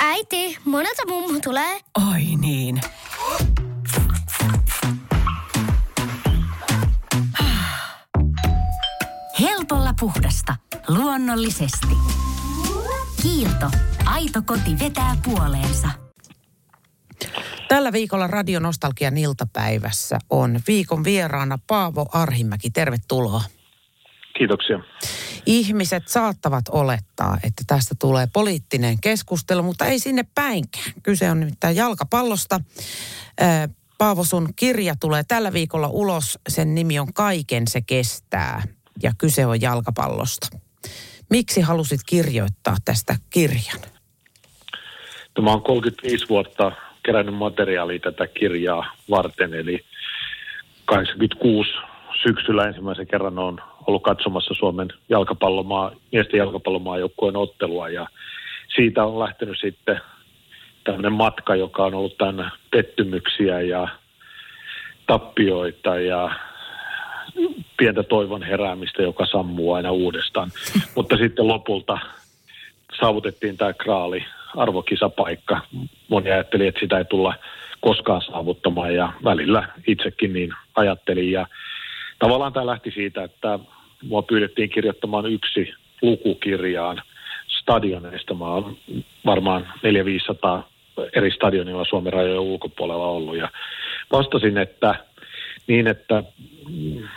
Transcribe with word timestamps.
Äiti, 0.00 0.58
monelta 0.64 1.02
mummu 1.08 1.40
tulee? 1.40 1.80
Oi 2.12 2.22
niin. 2.40 2.80
Helpolla 9.40 9.94
puhdasta. 10.00 10.56
Luonnollisesti. 10.88 11.94
Kiilto. 13.22 13.70
Aito 14.04 14.42
koti 14.46 14.78
vetää 14.80 15.16
puoleensa. 15.24 15.88
Tällä 17.68 17.92
viikolla 17.92 18.26
Radio 18.26 18.60
Nostalgian 18.60 19.18
iltapäivässä 19.18 20.18
on 20.30 20.60
viikon 20.68 21.04
vieraana 21.04 21.58
Paavo 21.66 22.06
Arhimäki. 22.12 22.70
Tervetuloa. 22.70 23.42
Kiitoksia. 24.38 24.78
Ihmiset 25.46 26.08
saattavat 26.08 26.64
olettaa, 26.70 27.38
että 27.42 27.62
tästä 27.66 27.94
tulee 28.00 28.28
poliittinen 28.32 29.00
keskustelu, 29.00 29.62
mutta 29.62 29.86
ei 29.86 29.98
sinne 29.98 30.24
päinkään. 30.34 30.92
Kyse 31.02 31.30
on 31.30 31.40
nimittäin 31.40 31.76
jalkapallosta. 31.76 32.60
Paavo, 33.98 34.24
sun 34.24 34.48
kirja 34.56 34.94
tulee 35.00 35.24
tällä 35.28 35.52
viikolla 35.52 35.88
ulos. 35.88 36.38
Sen 36.48 36.74
nimi 36.74 36.98
on 36.98 37.12
Kaiken 37.12 37.68
se 37.68 37.80
kestää 37.80 38.62
ja 39.02 39.12
kyse 39.18 39.46
on 39.46 39.60
jalkapallosta. 39.60 40.46
Miksi 41.30 41.60
halusit 41.60 42.00
kirjoittaa 42.06 42.76
tästä 42.84 43.16
kirjan? 43.30 43.80
Mä 45.42 45.50
oon 45.50 45.62
35 45.62 46.28
vuotta 46.28 46.72
kerännyt 47.02 47.34
materiaalia 47.34 47.98
tätä 47.98 48.26
kirjaa 48.26 48.96
varten, 49.10 49.54
eli 49.54 49.84
86 50.84 51.70
syksyllä 52.22 52.66
ensimmäisen 52.66 53.06
kerran 53.06 53.38
on 53.38 53.60
ollut 53.86 54.02
katsomassa 54.02 54.54
Suomen 54.54 54.88
jalkapallomaa, 55.08 55.92
miesten 56.12 56.38
jalkapallomaajoukkueen 56.38 57.36
ottelua 57.36 57.88
ja 57.88 58.06
siitä 58.76 59.04
on 59.04 59.18
lähtenyt 59.18 59.56
sitten 59.60 60.00
tämmöinen 60.84 61.12
matka, 61.12 61.54
joka 61.54 61.84
on 61.84 61.94
ollut 61.94 62.18
tänne 62.18 62.44
pettymyksiä 62.70 63.60
ja 63.60 63.88
tappioita 65.06 65.98
ja 65.98 66.30
pientä 67.76 68.02
toivon 68.02 68.42
heräämistä, 68.42 69.02
joka 69.02 69.26
sammuu 69.26 69.72
aina 69.72 69.90
uudestaan. 69.90 70.50
Mutta 70.96 71.16
sitten 71.16 71.48
lopulta 71.48 71.98
saavutettiin 73.00 73.56
tämä 73.56 73.72
kraali, 73.72 74.24
arvokisapaikka. 74.56 75.60
Moni 76.08 76.30
ajatteli, 76.30 76.66
että 76.66 76.80
sitä 76.80 76.98
ei 76.98 77.04
tulla 77.04 77.34
koskaan 77.80 78.22
saavuttamaan 78.22 78.94
ja 78.94 79.12
välillä 79.24 79.68
itsekin 79.86 80.32
niin 80.32 80.52
ajattelin. 80.74 81.32
Ja 81.32 81.46
tavallaan 82.24 82.52
tämä 82.52 82.66
lähti 82.66 82.90
siitä, 82.90 83.24
että 83.24 83.58
mua 84.02 84.22
pyydettiin 84.22 84.70
kirjoittamaan 84.70 85.26
yksi 85.26 85.74
lukukirjaan 86.02 87.02
stadioneista. 87.60 88.34
Mä 88.34 88.44
oon 88.44 88.76
varmaan 89.26 89.68
400-500 90.58 90.62
eri 91.12 91.30
stadionilla 91.30 91.84
Suomen 91.84 92.12
rajojen 92.12 92.40
ulkopuolella 92.40 93.06
ollut 93.06 93.36
ja 93.36 93.48
vastasin, 94.12 94.58
että 94.58 94.94
niin, 95.66 95.86
että 95.86 96.22
mm, 96.68 97.08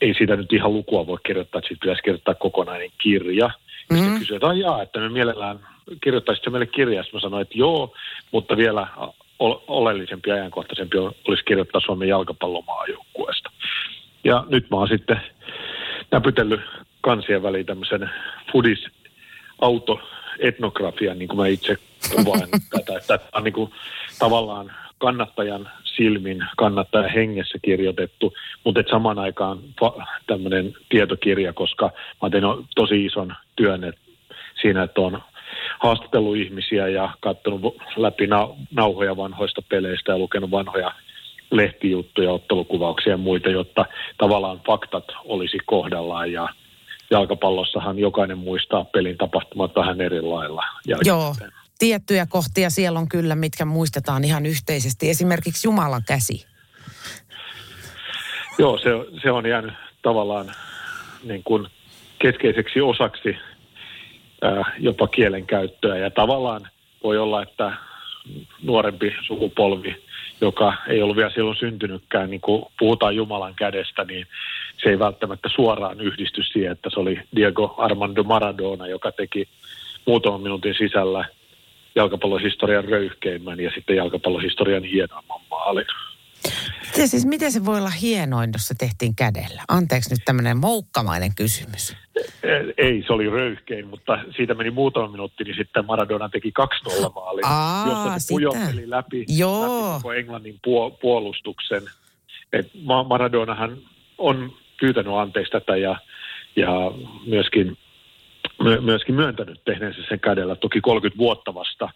ei 0.00 0.14
siitä 0.14 0.36
nyt 0.36 0.52
ihan 0.52 0.72
lukua 0.72 1.06
voi 1.06 1.18
kirjoittaa, 1.26 1.58
että 1.58 1.68
siitä 1.68 1.80
pitäisi 1.80 2.02
kirjoittaa 2.02 2.34
kokonainen 2.34 2.90
kirja. 2.98 3.46
Mm-hmm. 3.46 3.96
Sitten 3.96 4.18
kysyin, 4.18 4.36
että 4.36 4.54
jaa, 4.54 4.82
että 4.82 5.00
me 5.00 5.08
mielellään 5.08 5.58
kirjoittaisitte 6.00 6.50
meille 6.50 6.66
kirjaa. 6.66 7.02
Sitten 7.02 7.16
mä 7.18 7.20
sanoin, 7.20 7.42
että 7.42 7.58
joo, 7.58 7.94
mutta 8.32 8.56
vielä 8.56 8.86
oleellisempi 9.68 10.30
ja 10.30 10.36
ajankohtaisempi 10.36 10.98
olisi 10.98 11.44
kirjoittaa 11.44 11.80
Suomen 11.80 12.08
jalkapallomaajoukkueesta. 12.08 13.50
Ja 14.26 14.44
nyt 14.48 14.70
mä 14.70 14.76
oon 14.76 14.88
sitten 14.88 15.20
näpytellyt 16.10 16.60
kansien 17.00 17.42
väliin 17.42 17.66
tämmöisen 17.66 18.10
fudis 18.52 18.86
auto 19.60 20.00
etnografian, 20.38 21.18
niin 21.18 21.28
kuin 21.28 21.38
mä 21.38 21.46
itse 21.46 21.76
kuvaan 22.16 22.48
tätä, 22.70 22.98
että 22.98 23.18
tämä 23.18 23.20
on 23.34 23.44
niin 23.44 23.54
kuin 23.54 23.72
tavallaan 24.18 24.72
kannattajan 24.98 25.70
silmin, 25.84 26.44
kannattajan 26.56 27.10
hengessä 27.10 27.58
kirjoitettu, 27.62 28.34
mutta 28.64 28.80
et 28.80 28.88
samaan 28.90 29.18
aikaan 29.18 29.58
tämmöinen 30.26 30.74
tietokirja, 30.88 31.52
koska 31.52 31.90
mä 32.22 32.30
tein 32.30 32.44
tosi 32.76 33.04
ison 33.04 33.34
työn 33.56 33.84
että 33.84 34.00
siinä, 34.62 34.82
että 34.82 35.00
on 35.00 35.22
haastatellut 35.78 36.36
ihmisiä 36.36 36.88
ja 36.88 37.10
katsonut 37.20 37.76
läpi 37.96 38.28
nauhoja 38.70 39.16
vanhoista 39.16 39.62
peleistä 39.68 40.12
ja 40.12 40.18
lukenut 40.18 40.50
vanhoja 40.50 40.92
lehtijuttuja, 41.50 42.32
ottelukuvauksia 42.32 43.12
ja 43.12 43.16
muita, 43.16 43.48
jotta 43.50 43.84
tavallaan 44.18 44.60
faktat 44.66 45.04
olisi 45.24 45.58
kohdallaan 45.66 46.32
ja 46.32 46.48
jalkapallossahan 47.10 47.98
jokainen 47.98 48.38
muistaa 48.38 48.84
pelin 48.84 49.18
tapahtumat 49.18 49.76
vähän 49.76 50.00
eri 50.00 50.22
lailla. 50.22 50.62
Joo, 51.04 51.34
tiettyjä 51.78 52.26
kohtia 52.26 52.70
siellä 52.70 52.98
on 52.98 53.08
kyllä, 53.08 53.34
mitkä 53.34 53.64
muistetaan 53.64 54.24
ihan 54.24 54.46
yhteisesti. 54.46 55.10
Esimerkiksi 55.10 55.68
Jumalan 55.68 56.02
käsi. 56.08 56.46
Joo, 58.58 58.78
se, 58.78 58.90
se 59.22 59.30
on 59.30 59.46
jäänyt 59.46 59.74
tavallaan 60.02 60.52
niin 61.24 61.42
kuin 61.44 61.66
keskeiseksi 62.18 62.80
osaksi 62.80 63.36
ää, 64.42 64.64
jopa 64.78 65.06
kielenkäyttöä. 65.06 65.96
Ja 65.96 66.10
tavallaan 66.10 66.68
voi 67.02 67.18
olla, 67.18 67.42
että 67.42 67.72
nuorempi 68.62 69.14
sukupolvi, 69.26 69.96
joka 70.40 70.74
ei 70.88 71.02
ollut 71.02 71.16
vielä 71.16 71.30
silloin 71.30 71.56
syntynytkään, 71.56 72.30
niin 72.30 72.40
kun 72.40 72.70
puhutaan 72.78 73.16
Jumalan 73.16 73.54
kädestä, 73.54 74.04
niin 74.04 74.26
se 74.82 74.88
ei 74.88 74.98
välttämättä 74.98 75.48
suoraan 75.54 76.00
yhdisty 76.00 76.42
siihen, 76.42 76.72
että 76.72 76.90
se 76.92 77.00
oli 77.00 77.20
Diego 77.36 77.74
Armando 77.78 78.22
Maradona, 78.22 78.86
joka 78.86 79.12
teki 79.12 79.48
muutaman 80.06 80.40
minuutin 80.40 80.74
sisällä 80.78 81.24
jalkapallohistorian 81.94 82.84
röyhkeimmän 82.84 83.60
ja 83.60 83.70
sitten 83.74 83.96
jalkapallohistorian 83.96 84.84
hienoimman 84.84 85.40
maalin. 85.50 85.86
Ja 86.98 87.08
siis 87.08 87.26
miten 87.26 87.52
se 87.52 87.64
voi 87.64 87.78
olla 87.78 87.90
hienoin, 87.90 88.50
jos 88.52 88.68
se 88.68 88.74
tehtiin 88.78 89.14
kädellä? 89.14 89.62
Anteeksi 89.68 90.10
nyt 90.10 90.20
tämmöinen 90.24 90.56
moukkamainen 90.56 91.34
kysymys. 91.34 91.96
Ei, 92.78 93.04
se 93.06 93.12
oli 93.12 93.30
röyhkein, 93.30 93.86
mutta 93.88 94.18
siitä 94.36 94.54
meni 94.54 94.70
muutama 94.70 95.08
minuutti, 95.08 95.44
niin 95.44 95.56
sitten 95.56 95.86
Maradona 95.86 96.28
teki 96.28 96.52
2-0 96.88 97.12
maalin, 97.14 97.46
Aa, 97.46 97.86
jossa 97.88 98.18
se 98.18 98.34
pujotteli 98.34 98.90
läpi, 98.90 99.24
Joo. 99.28 99.62
läpi 99.62 99.96
koko 99.96 100.12
Englannin 100.12 100.60
puolustuksen. 101.00 101.82
Et 102.52 102.70
Maradonahan 103.08 103.78
on 104.18 104.52
pyytänyt 104.80 105.12
anteeksi 105.14 105.52
tätä 105.52 105.76
ja, 105.76 105.96
ja 106.56 106.70
myöskin, 107.26 107.78
myöskin 108.80 109.14
myöntänyt 109.14 109.64
tehneensä 109.64 110.00
sen 110.08 110.20
kädellä. 110.20 110.54
Toki 110.54 110.80
30 110.80 111.18
vuotta 111.18 111.54
vasta 111.54 111.88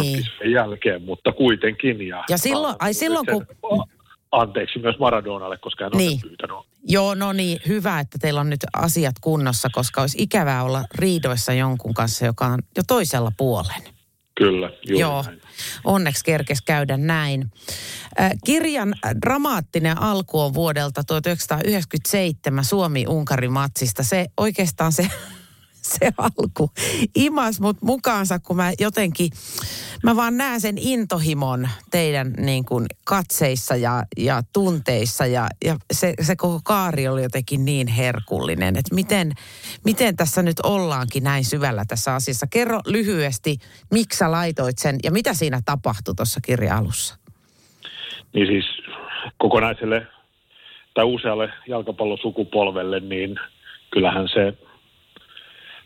niin. 0.00 0.24
jälkeen, 0.44 1.02
mutta 1.02 1.32
kuitenkin. 1.32 2.08
Ja, 2.08 2.24
ja 2.28 2.38
silloin, 2.38 2.74
ai 2.78 2.94
silloin 2.94 3.26
kun... 3.26 3.46
Anteeksi 4.32 4.78
myös 4.78 4.98
Maradonalle, 4.98 5.58
koska 5.58 5.84
hän 5.84 5.94
on 5.94 5.98
niin. 5.98 6.20
pyytänyt. 6.20 6.56
Joo, 6.88 7.14
no 7.14 7.32
niin, 7.32 7.58
hyvä, 7.68 8.00
että 8.00 8.18
teillä 8.20 8.40
on 8.40 8.50
nyt 8.50 8.64
asiat 8.72 9.14
kunnossa, 9.20 9.68
koska 9.72 10.00
olisi 10.00 10.22
ikävää 10.22 10.64
olla 10.64 10.84
riidoissa 10.94 11.52
jonkun 11.52 11.94
kanssa, 11.94 12.26
joka 12.26 12.46
on 12.46 12.58
jo 12.76 12.82
toisella 12.86 13.32
puolen. 13.36 13.82
Kyllä, 14.38 14.70
juuri 14.88 15.00
Joo, 15.00 15.22
näin. 15.22 15.40
onneksi 15.84 16.24
kerkes 16.24 16.62
käydä 16.62 16.96
näin. 16.96 17.50
Kirjan 18.44 18.94
dramaattinen 19.22 20.02
alku 20.02 20.40
on 20.40 20.54
vuodelta 20.54 21.04
1997 21.04 22.64
Suomi-Unkari-matsista. 22.64 24.02
Se 24.02 24.26
oikeastaan 24.36 24.92
se 24.92 25.08
se 25.86 26.10
alku 26.18 26.70
imas 27.14 27.60
mut 27.60 27.76
mukaansa, 27.82 28.38
kun 28.38 28.56
mä 28.56 28.72
jotenkin, 28.80 29.30
mä 30.02 30.16
vaan 30.16 30.36
näen 30.36 30.60
sen 30.60 30.78
intohimon 30.78 31.68
teidän 31.90 32.32
niin 32.38 32.64
kuin 32.64 32.86
katseissa 33.04 33.76
ja, 33.76 34.02
ja 34.16 34.42
tunteissa 34.52 35.26
ja, 35.26 35.46
ja 35.64 35.76
se, 35.92 36.14
se 36.20 36.36
koko 36.36 36.60
kaari 36.64 37.08
oli 37.08 37.22
jotenkin 37.22 37.64
niin 37.64 37.86
herkullinen, 37.86 38.76
että 38.76 38.94
miten, 38.94 39.32
miten 39.84 40.16
tässä 40.16 40.42
nyt 40.42 40.60
ollaankin 40.60 41.24
näin 41.24 41.44
syvällä 41.44 41.84
tässä 41.88 42.14
asiassa. 42.14 42.46
Kerro 42.50 42.80
lyhyesti, 42.86 43.56
miksi 43.90 44.18
sä 44.18 44.30
laitoit 44.30 44.78
sen 44.78 44.96
ja 45.04 45.10
mitä 45.10 45.34
siinä 45.34 45.60
tapahtui 45.64 46.14
tuossa 46.14 46.40
kirja-alussa? 46.40 47.16
Niin 48.32 48.46
siis 48.46 48.64
kokonaiselle 49.38 50.06
tai 50.94 51.04
usealle 51.04 51.48
jalkapallosukupolvelle, 51.68 53.00
niin 53.00 53.36
kyllähän 53.90 54.28
se 54.28 54.54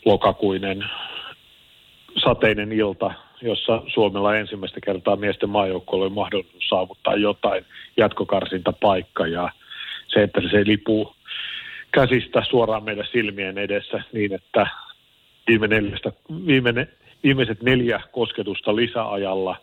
lokakuinen 0.05 0.85
sateinen 2.25 2.73
ilta, 2.73 3.11
jossa 3.43 3.83
Suomella 3.95 4.37
ensimmäistä 4.37 4.81
kertaa 4.85 5.17
miesten 5.17 5.51
maajoukkueella 5.51 6.07
oli 6.07 6.15
mahdollisuus 6.15 6.69
saavuttaa 6.69 7.15
jotain 7.15 7.65
jatkokarsintapaikka 7.97 9.27
ja 9.27 9.51
se, 10.09 10.23
että 10.23 10.41
se 10.51 10.65
lipuu 10.67 11.15
käsistä 11.93 12.43
suoraan 12.51 12.85
meidän 12.85 13.07
silmien 13.13 13.59
edessä 13.59 14.03
niin, 14.13 14.33
että 14.33 14.67
viime 15.47 15.69
neljästä, 15.69 16.13
viime, 16.47 16.89
viimeiset 17.23 17.63
neljä 17.63 18.01
kosketusta 18.13 18.77
lisäajalla 18.77 19.57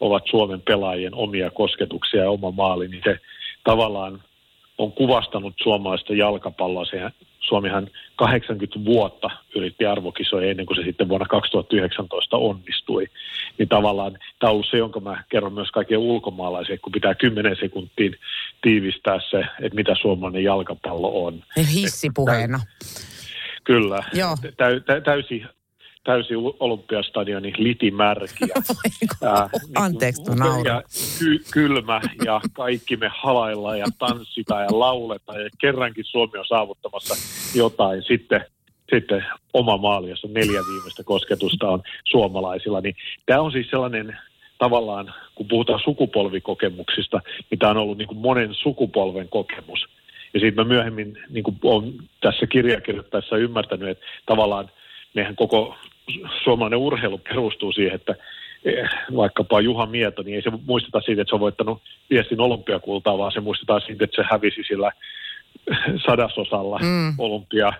ovat 0.00 0.26
Suomen 0.26 0.60
pelaajien 0.60 1.14
omia 1.14 1.50
kosketuksia 1.50 2.22
ja 2.22 2.30
oma 2.30 2.50
maali, 2.50 2.88
niin 2.88 3.02
se 3.04 3.18
tavallaan 3.64 4.22
on 4.78 4.92
kuvastanut 4.92 5.54
suomalaista 5.62 6.14
jalkapalloa. 6.14 6.84
Se, 6.84 7.10
Suomihan 7.48 7.88
80 8.16 8.84
vuotta 8.84 9.30
yritti 9.56 9.86
arvokisoja 9.86 10.50
ennen 10.50 10.66
kuin 10.66 10.76
se 10.76 10.82
sitten 10.82 11.08
vuonna 11.08 11.26
2019 11.26 12.36
onnistui. 12.36 13.06
Niin 13.58 13.68
tavallaan 13.68 14.18
tämä 14.38 14.50
on 14.50 14.52
ollut 14.52 14.66
se, 14.70 14.76
jonka 14.76 15.00
mä 15.00 15.24
kerron 15.28 15.52
myös 15.52 15.70
kaikille 15.70 15.98
ulkomaalaisille, 15.98 16.78
kun 16.78 16.92
pitää 16.92 17.14
10 17.14 17.56
sekuntiin 17.60 18.16
tiivistää 18.62 19.18
se, 19.30 19.38
että 19.38 19.76
mitä 19.76 19.94
suomalainen 20.00 20.44
jalkapallo 20.44 21.24
on. 21.24 21.42
Hissipuheena. 21.72 22.60
Kyllä. 23.64 24.04
Joo. 24.12 24.36
Täy, 24.56 24.80
tä, 24.80 25.00
täysi 25.00 25.42
täysi 26.04 26.34
olympiastadioni 26.60 27.52
litimärki. 27.58 28.44
Ja, 29.20 29.48
Anteeksi, 29.84 30.22
niin, 30.22 30.64
ja 30.64 30.82
ky, 31.18 31.38
kylmä 31.52 32.00
ja 32.24 32.40
kaikki 32.52 32.96
me 32.96 33.10
halaillaan 33.14 33.78
ja 33.78 33.86
tanssitaan 33.98 34.62
ja 34.62 34.78
lauletaan 34.78 35.42
ja 35.42 35.50
kerrankin 35.60 36.04
Suomi 36.04 36.38
on 36.38 36.46
saavuttamassa 36.46 37.14
jotain. 37.58 38.02
Sitten, 38.02 38.44
sitten 38.94 39.24
oma 39.52 39.76
maali, 39.76 40.10
jossa 40.10 40.28
neljä 40.28 40.60
viimeistä 40.72 41.04
kosketusta 41.04 41.68
on 41.68 41.82
suomalaisilla. 42.04 42.80
Niin 42.80 42.96
tämä 43.26 43.40
on 43.40 43.52
siis 43.52 43.70
sellainen 43.70 44.18
tavallaan, 44.58 45.14
kun 45.34 45.48
puhutaan 45.48 45.80
sukupolvikokemuksista, 45.84 47.20
niin 47.50 47.58
tämä 47.58 47.70
on 47.70 47.76
ollut 47.76 47.98
niin 47.98 48.08
kuin 48.08 48.18
monen 48.18 48.54
sukupolven 48.54 49.28
kokemus. 49.28 49.86
Ja 50.34 50.40
siitä 50.40 50.60
mä 50.62 50.68
myöhemmin 50.68 51.18
niin 51.28 51.44
kuin 51.44 51.58
olen 51.62 51.94
tässä 52.20 52.46
kirjakirjoittaessa 52.46 53.36
ymmärtänyt, 53.36 53.88
että 53.88 54.04
tavallaan 54.26 54.70
meidän 55.14 55.36
koko 55.36 55.76
suomalainen 56.44 56.78
urheilu 56.78 57.18
perustuu 57.18 57.72
siihen, 57.72 57.94
että 57.94 58.14
eh, 58.64 58.88
vaikkapa 59.16 59.60
Juha 59.60 59.86
Mieto, 59.86 60.22
niin 60.22 60.36
ei 60.36 60.42
se 60.42 60.50
muisteta 60.66 61.00
siitä, 61.00 61.22
että 61.22 61.30
se 61.30 61.34
on 61.34 61.40
voittanut 61.40 61.82
viestin 62.10 62.40
olympiakultaa, 62.40 63.18
vaan 63.18 63.32
se 63.32 63.40
muistetaan 63.40 63.80
siitä, 63.80 64.04
että 64.04 64.22
se 64.22 64.28
hävisi 64.30 64.62
sillä 64.66 64.92
sadasosalla 66.06 66.78
mm. 66.78 67.14
olympia 67.18 67.72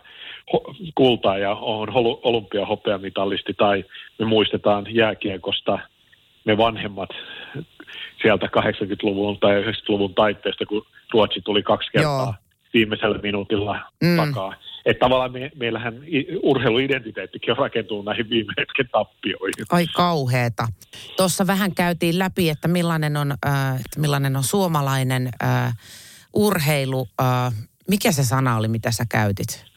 kultaa 0.94 1.38
ja 1.38 1.50
on 1.54 1.88
olympiahopeamitalisti 2.22 3.54
tai 3.54 3.84
me 4.18 4.26
muistetaan 4.26 4.86
jääkiekosta 4.90 5.78
me 6.44 6.56
vanhemmat 6.56 7.10
sieltä 8.22 8.46
80-luvun 8.46 9.38
tai 9.40 9.62
90-luvun 9.62 10.14
taitteesta, 10.14 10.66
kun 10.66 10.86
Ruotsi 11.12 11.40
tuli 11.44 11.62
kaksi 11.62 11.90
kertaa 11.92 12.24
Joo. 12.24 12.34
Viimeisellä 12.74 13.18
minuutilla 13.18 13.80
mm. 14.02 14.16
takaa. 14.16 14.54
Että 14.84 15.00
tavallaan 15.00 15.32
me, 15.32 15.50
meillähän 15.56 16.00
urheiluidentiteettikin 16.42 17.50
on 17.50 17.56
rakentunut 17.56 18.04
näihin 18.04 18.30
viime 18.30 18.52
hetken 18.58 18.88
tappioihin. 18.92 19.64
Ai 19.70 19.86
kauheeta. 19.86 20.66
Tuossa 21.16 21.46
vähän 21.46 21.74
käytiin 21.74 22.18
läpi, 22.18 22.48
että 22.48 22.68
millainen 22.68 23.16
on, 23.16 23.34
äh, 23.46 23.76
että 23.76 24.00
millainen 24.00 24.36
on 24.36 24.44
suomalainen 24.44 25.28
äh, 25.44 25.76
urheilu. 26.34 27.08
Äh, 27.20 27.54
mikä 27.88 28.12
se 28.12 28.24
sana 28.24 28.56
oli, 28.56 28.68
mitä 28.68 28.90
sä 28.90 29.04
käytit? 29.08 29.73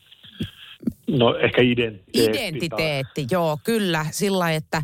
No 1.07 1.37
ehkä 1.37 1.61
identiteetti. 1.61 2.39
Identiteetti, 2.41 3.25
tai... 3.25 3.37
joo, 3.37 3.57
kyllä. 3.63 4.05
Sillä 4.11 4.51
että, 4.51 4.81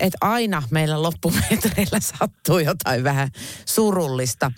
että 0.00 0.18
aina 0.20 0.62
meillä 0.70 1.02
loppumetreillä 1.02 2.00
sattuu 2.18 2.58
jotain 2.58 3.04
vähän 3.04 3.28
surullista. 3.66 4.52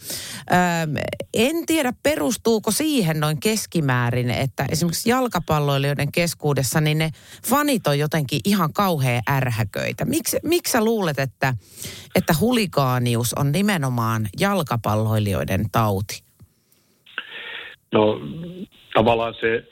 Öö, 0.52 1.02
en 1.34 1.66
tiedä, 1.66 1.93
perustuuko 2.02 2.70
siihen 2.70 3.20
noin 3.20 3.40
keskimäärin, 3.40 4.31
että 4.31 4.66
esimerkiksi 4.70 5.10
jalkapalloilijoiden 5.10 6.12
keskuudessa, 6.12 6.81
niin 6.81 6.99
ne 6.99 7.10
fanit 7.49 7.87
on 7.87 7.99
jotenkin 7.99 8.40
ihan 8.44 8.72
kauhean 8.72 9.22
ärhäköitä. 9.31 10.04
Miksi, 10.04 10.38
miksi 10.43 10.72
sä 10.72 10.84
luulet, 10.84 11.19
että, 11.19 11.54
että 12.14 12.34
huligaanius 12.40 13.34
on 13.34 13.52
nimenomaan 13.52 14.28
jalkapalloilijoiden 14.40 15.64
tauti? 15.72 16.22
No 17.93 18.20
tavallaan 18.94 19.34
se 19.40 19.71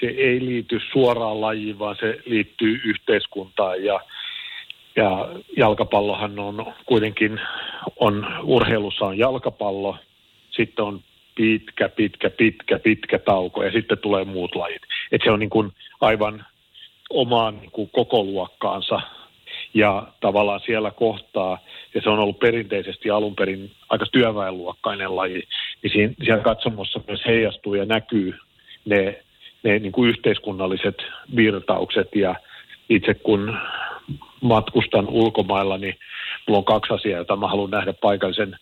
se 0.00 0.06
ei 0.06 0.44
liity 0.44 0.80
suoraan 0.92 1.40
lajiin, 1.40 1.78
vaan 1.78 1.96
se 2.00 2.18
liittyy 2.26 2.80
yhteiskuntaan 2.84 3.84
ja, 3.84 4.00
ja 4.96 5.28
jalkapallohan 5.56 6.38
on 6.38 6.74
kuitenkin, 6.86 7.40
on, 7.96 8.26
urheilussa 8.42 9.04
on 9.04 9.18
jalkapallo, 9.18 9.96
sitten 10.50 10.84
on 10.84 11.00
pitkä, 11.34 11.88
pitkä, 11.88 12.30
pitkä, 12.30 12.78
pitkä 12.78 13.18
tauko 13.18 13.64
ja 13.64 13.72
sitten 13.72 13.98
tulee 13.98 14.24
muut 14.24 14.54
lajit. 14.54 14.82
Et 15.12 15.20
se 15.24 15.30
on 15.30 15.38
niin 15.38 15.50
kuin 15.50 15.72
aivan 16.00 16.46
omaan 17.10 17.58
niin 17.60 17.70
kuin 17.70 17.90
koko 17.92 18.24
luokkaansa 18.24 19.00
ja 19.74 20.08
tavallaan 20.20 20.60
siellä 20.66 20.90
kohtaa, 20.90 21.58
ja 21.94 22.00
se 22.00 22.10
on 22.10 22.18
ollut 22.18 22.38
perinteisesti 22.38 23.10
alun 23.10 23.36
perin 23.36 23.70
aika 23.88 24.06
työväenluokkainen 24.12 25.16
laji, 25.16 25.42
niin 25.82 25.92
siinä, 25.92 26.14
siellä 26.24 26.42
katsomossa 26.42 27.00
myös 27.06 27.20
heijastuu 27.26 27.74
ja 27.74 27.84
näkyy 27.84 28.34
ne 28.84 29.22
ne 29.66 29.78
niin 29.78 29.92
kuin 29.92 30.10
yhteiskunnalliset 30.10 30.96
virtaukset. 31.36 32.08
Ja 32.14 32.34
itse 32.88 33.14
kun 33.14 33.56
matkustan 34.40 35.08
ulkomailla, 35.08 35.78
niin 35.78 35.94
mulla 36.46 36.58
on 36.58 36.64
kaksi 36.64 36.94
asiaa, 36.94 37.16
joita 37.16 37.36
mä 37.36 37.48
haluan 37.48 37.70
nähdä 37.70 37.92
paikallisen 37.92 38.56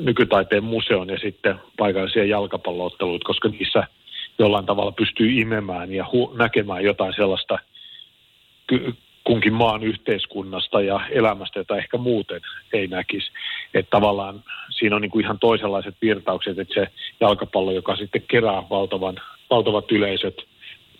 nykytaiteen 0.00 0.64
museon 0.64 1.08
ja 1.08 1.18
sitten 1.18 1.60
paikallisia 1.76 2.24
jalkapallootteluita, 2.24 3.26
koska 3.26 3.48
niissä 3.48 3.86
jollain 4.38 4.66
tavalla 4.66 4.92
pystyy 4.92 5.40
imemään 5.40 5.92
ja 5.92 6.04
hu- 6.04 6.36
näkemään 6.38 6.84
jotain 6.84 7.14
sellaista 7.16 7.58
kunkin 9.24 9.52
maan 9.52 9.82
yhteiskunnasta 9.82 10.80
ja 10.80 11.00
elämästä, 11.10 11.60
jota 11.60 11.76
ehkä 11.76 11.96
muuten 11.96 12.40
ei 12.72 12.86
näkisi. 12.86 13.30
Että 13.74 13.90
tavallaan 13.90 14.44
siinä 14.70 14.96
on 14.96 15.02
niin 15.02 15.10
kuin 15.10 15.24
ihan 15.24 15.38
toisenlaiset 15.38 15.94
virtaukset, 16.02 16.58
että 16.58 16.74
se 16.74 16.88
jalkapallo, 17.20 17.72
joka 17.72 17.96
sitten 17.96 18.22
kerää 18.28 18.62
valtavan 18.70 19.20
valtavat 19.50 19.92
yleisöt 19.92 20.44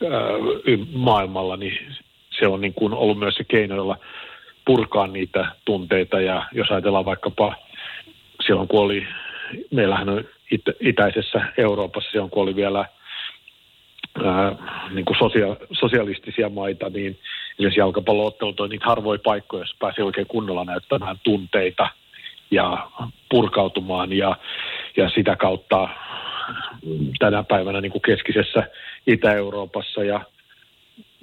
ää, 0.03 0.21
maailmalla, 0.93 1.57
niin 1.57 1.97
se 2.39 2.47
on 2.47 2.61
niin 2.61 2.75
kuin 2.75 2.93
ollut 2.93 3.19
myös 3.19 3.35
se 3.35 3.45
keino, 3.45 3.77
jolla 3.77 3.99
purkaa 4.65 5.07
niitä 5.07 5.47
tunteita. 5.65 6.21
Ja 6.21 6.47
jos 6.53 6.71
ajatellaan 6.71 7.05
vaikkapa 7.05 7.55
silloin, 8.47 8.69
kun 8.69 8.81
oli, 8.81 9.07
meillähän 9.71 10.09
on 10.09 10.25
it, 10.51 10.63
itäisessä 10.81 11.41
Euroopassa, 11.57 12.11
silloin 12.11 12.31
kun 12.31 12.43
oli 12.43 12.57
vielä 12.57 12.89
ää, 14.25 14.57
niin 14.91 15.05
kuin 15.05 15.19
sosia, 15.19 15.57
sosialistisia 15.73 16.49
maita, 16.49 16.91
niin 16.91 17.19
esimerkiksi 17.59 17.81
jalkapalloottelut 17.81 18.61
on 18.61 18.71
niitä 18.71 18.87
harvoja 18.87 19.19
paikkoja, 19.25 19.63
jos 19.63 19.77
pääsi 19.79 20.03
oikein 20.03 20.27
kunnolla 20.27 20.65
näyttämään 20.65 21.17
tunteita 21.23 21.89
ja 22.51 22.91
purkautumaan. 23.31 24.13
Ja, 24.13 24.37
ja 24.97 25.11
sitä 25.11 25.37
kautta 25.37 25.89
tänä 27.19 27.43
päivänä 27.43 27.81
niin 27.81 27.93
kuin 27.93 28.03
keskisessä 28.03 28.69
Itä-Euroopassa 29.07 30.05
ja 30.05 30.21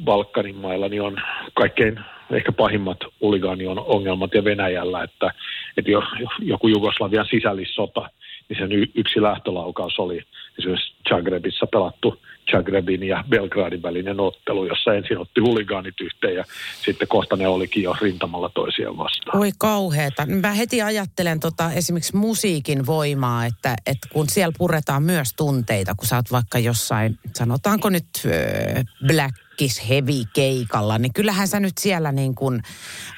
Balkanin 0.04 0.56
mailla 0.56 0.88
niin 0.88 1.02
on 1.02 1.18
kaikkein 1.54 2.00
ehkä 2.32 2.52
pahimmat 2.52 2.98
on 3.22 3.80
ongelmat 3.86 4.34
ja 4.34 4.44
Venäjällä, 4.44 5.04
että, 5.04 5.32
että 5.78 5.92
jo, 5.92 6.04
joku 6.40 6.68
Jugoslavian 6.68 7.26
sisällissota, 7.30 8.10
niin 8.50 8.60
sen 8.60 8.90
yksi 8.96 9.22
lähtölaukaus 9.22 10.00
oli 10.00 10.24
esimerkiksi 10.60 10.94
Zagrebissa 11.10 11.68
pelattu 11.68 12.22
Zagrebin 12.52 13.04
ja 13.04 13.24
Belgradin 13.30 13.82
välinen 13.82 14.20
ottelu, 14.20 14.66
jossa 14.66 14.94
ensin 14.94 15.18
otti 15.18 15.42
huligaanit 15.42 16.02
yhteen 16.02 16.36
ja 16.36 16.44
sitten 16.86 17.08
kohta 17.08 17.36
ne 17.36 17.48
olikin 17.48 17.84
jo 17.84 17.96
rintamalla 18.02 18.50
toisiaan 18.50 18.98
vastaan. 18.98 19.38
Oi 19.38 19.52
kauheeta. 19.58 20.26
Mä 20.26 20.52
heti 20.52 20.82
ajattelen 20.82 21.40
tota, 21.40 21.72
esimerkiksi 21.72 22.16
musiikin 22.16 22.86
voimaa, 22.86 23.46
että, 23.46 23.76
että 23.86 24.08
kun 24.14 24.30
siellä 24.30 24.54
puretaan 24.58 25.04
myös 25.04 25.34
tunteita, 25.34 25.96
kun 25.96 26.08
sä 26.08 26.16
oot 26.16 26.32
vaikka 26.32 26.60
jossain, 26.60 27.20
sanotaanko 27.36 27.90
nyt 27.90 28.06
äh, 28.26 28.84
Black 29.08 29.36
Kiss 29.58 29.90
Heavy 29.90 30.24
keikalla, 30.34 30.98
niin 30.98 31.14
kyllähän 31.14 31.48
sä 31.48 31.60
nyt 31.60 31.78
siellä 31.78 32.12
niin 32.12 32.36
kuin 32.36 32.62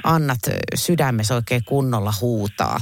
annat 0.03 0.39
sydämessä 0.75 1.35
oikein 1.35 1.61
kunnolla 1.65 2.13
huutaa. 2.21 2.77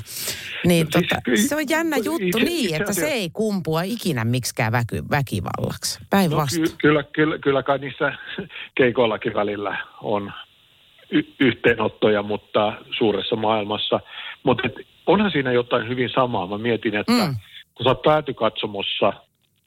Niin 0.65 0.85
no, 0.85 1.01
tota, 1.01 1.21
siis, 1.25 1.49
se 1.49 1.55
on 1.55 1.69
jännä 1.69 1.97
juttu 1.97 2.39
se, 2.39 2.45
niin, 2.45 2.75
että 2.75 2.93
se 2.93 3.07
ei 3.07 3.29
kumpua 3.29 3.81
ikinä 3.81 4.25
miksikään 4.25 4.71
väky, 4.71 5.03
väkivallaksi. 5.11 5.99
Päinvastoin. 6.09 6.61
No, 6.61 6.69
ky- 6.69 6.75
kyllä, 6.77 7.03
kyllä, 7.03 7.37
kyllä 7.37 7.63
kai 7.63 7.77
niissä 7.77 8.13
keikoillakin 8.75 9.33
välillä 9.33 9.77
on 10.01 10.31
y- 11.11 11.33
yhteenottoja, 11.39 12.23
mutta 12.23 12.73
suuressa 12.97 13.35
maailmassa. 13.35 13.99
Mutta 14.43 14.69
onhan 15.05 15.31
siinä 15.31 15.51
jotain 15.51 15.89
hyvin 15.89 16.09
samaa. 16.09 16.47
Mä 16.47 16.57
mietin, 16.57 16.95
että 16.95 17.11
mm. 17.11 17.35
kun 17.75 17.83
sä 17.83 17.89
oot 17.89 18.01
päätykatsomossa, 18.01 19.13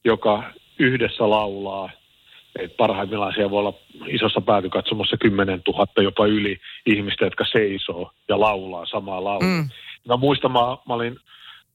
joka 0.04 0.52
yhdessä 0.78 1.30
laulaa– 1.30 1.90
et 2.58 2.76
parhaimmillaan 2.76 3.32
siellä 3.34 3.50
voi 3.50 3.58
olla 3.58 3.74
isossa 4.06 4.40
päätykatsomossa 4.40 5.16
10 5.16 5.62
000 5.66 5.86
jopa 6.02 6.26
yli 6.26 6.60
ihmistä, 6.86 7.24
jotka 7.24 7.44
seisoo 7.52 8.10
ja 8.28 8.40
laulaa 8.40 8.86
samaa 8.86 9.24
laulua. 9.24 9.48
Mm. 9.48 9.68
Mä 10.08 10.16
muistan, 10.16 10.52
mä, 10.52 10.58
mä 10.58 10.94
olin 10.94 11.16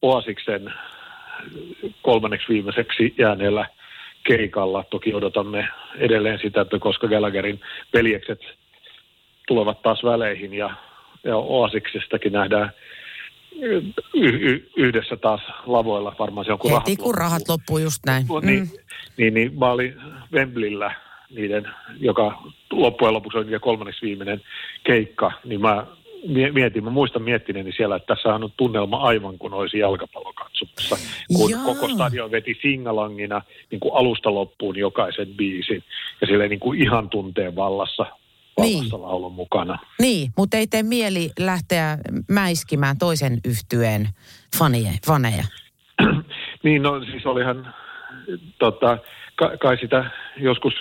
Oasiksen 0.02 0.74
kolmanneksi 2.02 2.50
viimeiseksi 2.50 3.14
jääneellä 3.18 3.66
keikalla. 4.24 4.84
Toki 4.84 5.14
odotamme 5.14 5.68
edelleen 5.98 6.40
sitä, 6.42 6.62
että 6.62 6.80
koska 6.80 7.08
Gallagherin 7.08 7.62
veljekset 7.94 8.40
tulevat 9.48 9.82
taas 9.82 10.04
väleihin 10.04 10.54
ja, 10.54 10.70
ja 11.24 11.38
Oasiksestakin 11.38 12.34
nähdään 12.34 12.72
y- 14.14 14.52
y- 14.52 14.70
yhdessä 14.78 15.18
taas 15.18 15.42
lavoilla 15.66 16.16
varmaan 16.20 16.46
se 16.46 16.52
on 16.52 16.60
kun 16.60 16.72
Heti 16.72 16.96
kun 16.96 17.16
rahat 17.16 17.42
loppuu, 17.48 17.78
just 17.78 18.00
näin. 18.06 18.26
Mm. 18.42 18.48
Niin, 18.48 18.72
niin, 19.18 19.34
niin 19.34 19.60
mä 19.60 19.72
olin 19.72 19.96
Wembleyllä 20.34 20.96
niiden, 21.36 21.68
joka 22.00 22.44
loppujen 22.72 23.14
lopuksi 23.14 23.38
oli 23.38 23.46
niiden 23.46 23.62
kolmanneksi 23.62 24.06
viimeinen 24.06 24.42
keikka, 24.84 25.32
niin 25.46 25.62
mä 25.62 25.86
mie- 26.28 26.52
mietin, 26.52 26.84
mä 26.84 26.90
muistan 26.90 27.22
miettineeni 27.22 27.72
siellä, 27.72 27.96
että 27.96 28.16
tässä 28.16 28.36
on 28.36 28.52
tunnelma 28.58 28.98
aivan 28.98 29.38
kuin 29.38 29.54
olisi 29.54 29.80
jalkapallokatsomassa, 29.80 30.98
kun 31.38 31.52
Jaa. 31.52 31.66
koko 31.66 31.90
stadion 31.90 32.32
veti 32.32 32.58
singalangina 32.62 33.42
niin 33.72 33.80
kuin 33.80 33.96
alusta 33.96 34.34
loppuun 34.34 34.78
jokaisen 34.78 35.28
biisin 35.28 35.84
ja 36.22 36.28
sille 36.28 36.48
niin 36.48 36.60
kuin 36.60 36.82
ihan 36.82 37.10
tunteen 37.10 37.56
vallassa 37.56 38.06
Niin. 38.62 38.86
laulun 38.92 39.34
mukana. 39.34 39.80
Niin, 40.00 40.32
mutta 40.38 40.58
ei 40.58 40.68
tee 40.68 40.84
mieli 40.84 41.32
lähteä 41.40 41.98
mäiskimään 42.30 42.98
toisen 42.98 43.40
yhtyeen 43.46 44.10
faneja. 44.58 44.92
faneja. 45.08 45.44
niin, 46.64 46.82
no 46.82 47.06
siis 47.06 47.26
olihan, 47.26 47.74
tota, 48.60 48.98
ka, 49.36 49.58
kai 49.58 49.78
sitä 49.78 50.12
joskus, 50.38 50.74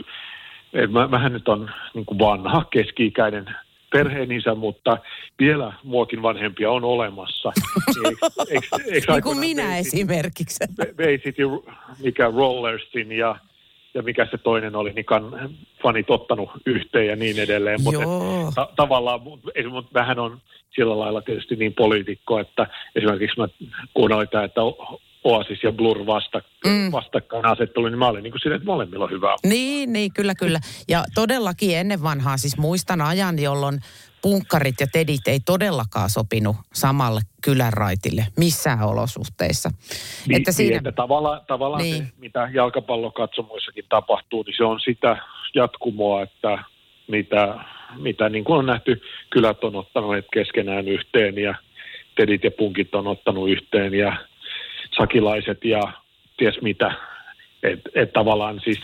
et 0.72 0.92
mä, 0.92 1.08
mähän 1.08 1.32
nyt 1.32 1.48
on 1.48 1.70
niin 1.94 2.06
kuin 2.06 2.18
vanha 2.18 2.64
keski-ikäinen 2.64 3.46
perheenisä, 3.92 4.54
mutta 4.54 4.98
vielä 5.38 5.72
muokin 5.84 6.22
vanhempia 6.22 6.70
on 6.70 6.84
olemassa. 6.84 7.52
Eikö, 8.08 8.26
eikö, 8.50 8.66
eikö 8.92 9.12
Niin 9.12 9.22
kuin 9.22 9.38
minä 9.38 9.62
City- 9.62 9.78
esimerkiksi. 9.78 10.64
City, 11.22 11.42
mikä 12.02 12.24
Rollersin 12.36 13.12
ja, 13.12 13.36
ja 13.94 14.02
mikä 14.02 14.26
se 14.30 14.38
toinen 14.38 14.76
oli, 14.76 14.92
niin 14.92 15.04
kan, 15.04 15.50
fanit 15.82 16.10
ottanut 16.10 16.50
yhteen 16.66 17.06
ja 17.06 17.16
niin 17.16 17.38
edelleen. 17.38 17.82
Mutta 17.82 18.00
ta- 18.54 18.68
tavallaan, 18.76 19.22
mutta 19.22 19.50
vähän 19.94 20.18
on 20.18 20.40
sillä 20.74 20.98
lailla 20.98 21.22
tietysti 21.22 21.56
niin 21.56 21.74
poliitikko, 21.74 22.38
että 22.38 22.66
esimerkiksi 22.94 23.40
mä 23.40 23.48
kuunnelin 23.94 24.28
tämä, 24.28 24.44
että 24.44 24.60
Oasis 25.24 25.62
ja 25.62 25.72
Blur 25.72 26.06
vasta, 26.06 26.42
mm. 26.66 26.92
vastakkainasettelu, 26.92 27.86
niin 27.86 27.98
mä 27.98 28.06
olin 28.08 28.22
niin 28.22 28.32
kuin 28.32 28.40
silleen, 28.40 28.56
että 28.56 28.66
molemmilla 28.66 29.04
on 29.04 29.10
hyvä. 29.10 29.36
Niin, 29.46 29.92
niin, 29.92 30.12
kyllä, 30.12 30.34
kyllä. 30.34 30.60
Ja 30.88 31.04
todellakin 31.14 31.78
ennen 31.78 32.02
vanhaa, 32.02 32.36
siis 32.36 32.58
muistan 32.58 33.00
ajan, 33.00 33.38
jolloin 33.38 33.80
punkkarit 34.22 34.80
ja 34.80 34.86
tedit 34.92 35.28
ei 35.28 35.40
todellakaan 35.40 36.10
sopinut 36.10 36.56
samalle 36.74 37.20
kylänraitille 37.44 38.26
missään 38.38 38.82
olosuhteissa. 38.82 39.70
Niin, 40.28 40.36
että 40.36 40.52
siinä, 40.52 40.70
niin, 40.70 40.76
että 40.88 40.92
tavallaan, 40.92 41.40
tavallaan 41.46 41.82
Niin. 41.82 42.06
se, 42.06 42.12
mitä 42.18 42.50
jalkapallokatsomoissakin 42.52 43.84
tapahtuu, 43.88 44.42
niin 44.42 44.54
se 44.56 44.64
on 44.64 44.80
sitä 44.80 45.16
jatkumoa, 45.54 46.22
että 46.22 46.58
mitä, 47.08 47.54
mitä 47.96 48.28
niin 48.28 48.44
kuin 48.44 48.58
on 48.58 48.66
nähty, 48.66 49.02
kylät 49.30 49.64
on 49.64 49.76
ottanut 49.76 50.24
keskenään 50.32 50.88
yhteen 50.88 51.38
ja 51.38 51.54
tedit 52.16 52.44
ja 52.44 52.50
punkit 52.50 52.94
on 52.94 53.06
ottanut 53.06 53.50
yhteen 53.50 53.94
ja 53.94 54.16
sakilaiset 54.98 55.64
ja 55.64 55.82
ties 56.36 56.62
mitä. 56.62 56.92
Että 57.62 57.90
et 57.94 58.12
tavallaan 58.12 58.60
siis 58.64 58.80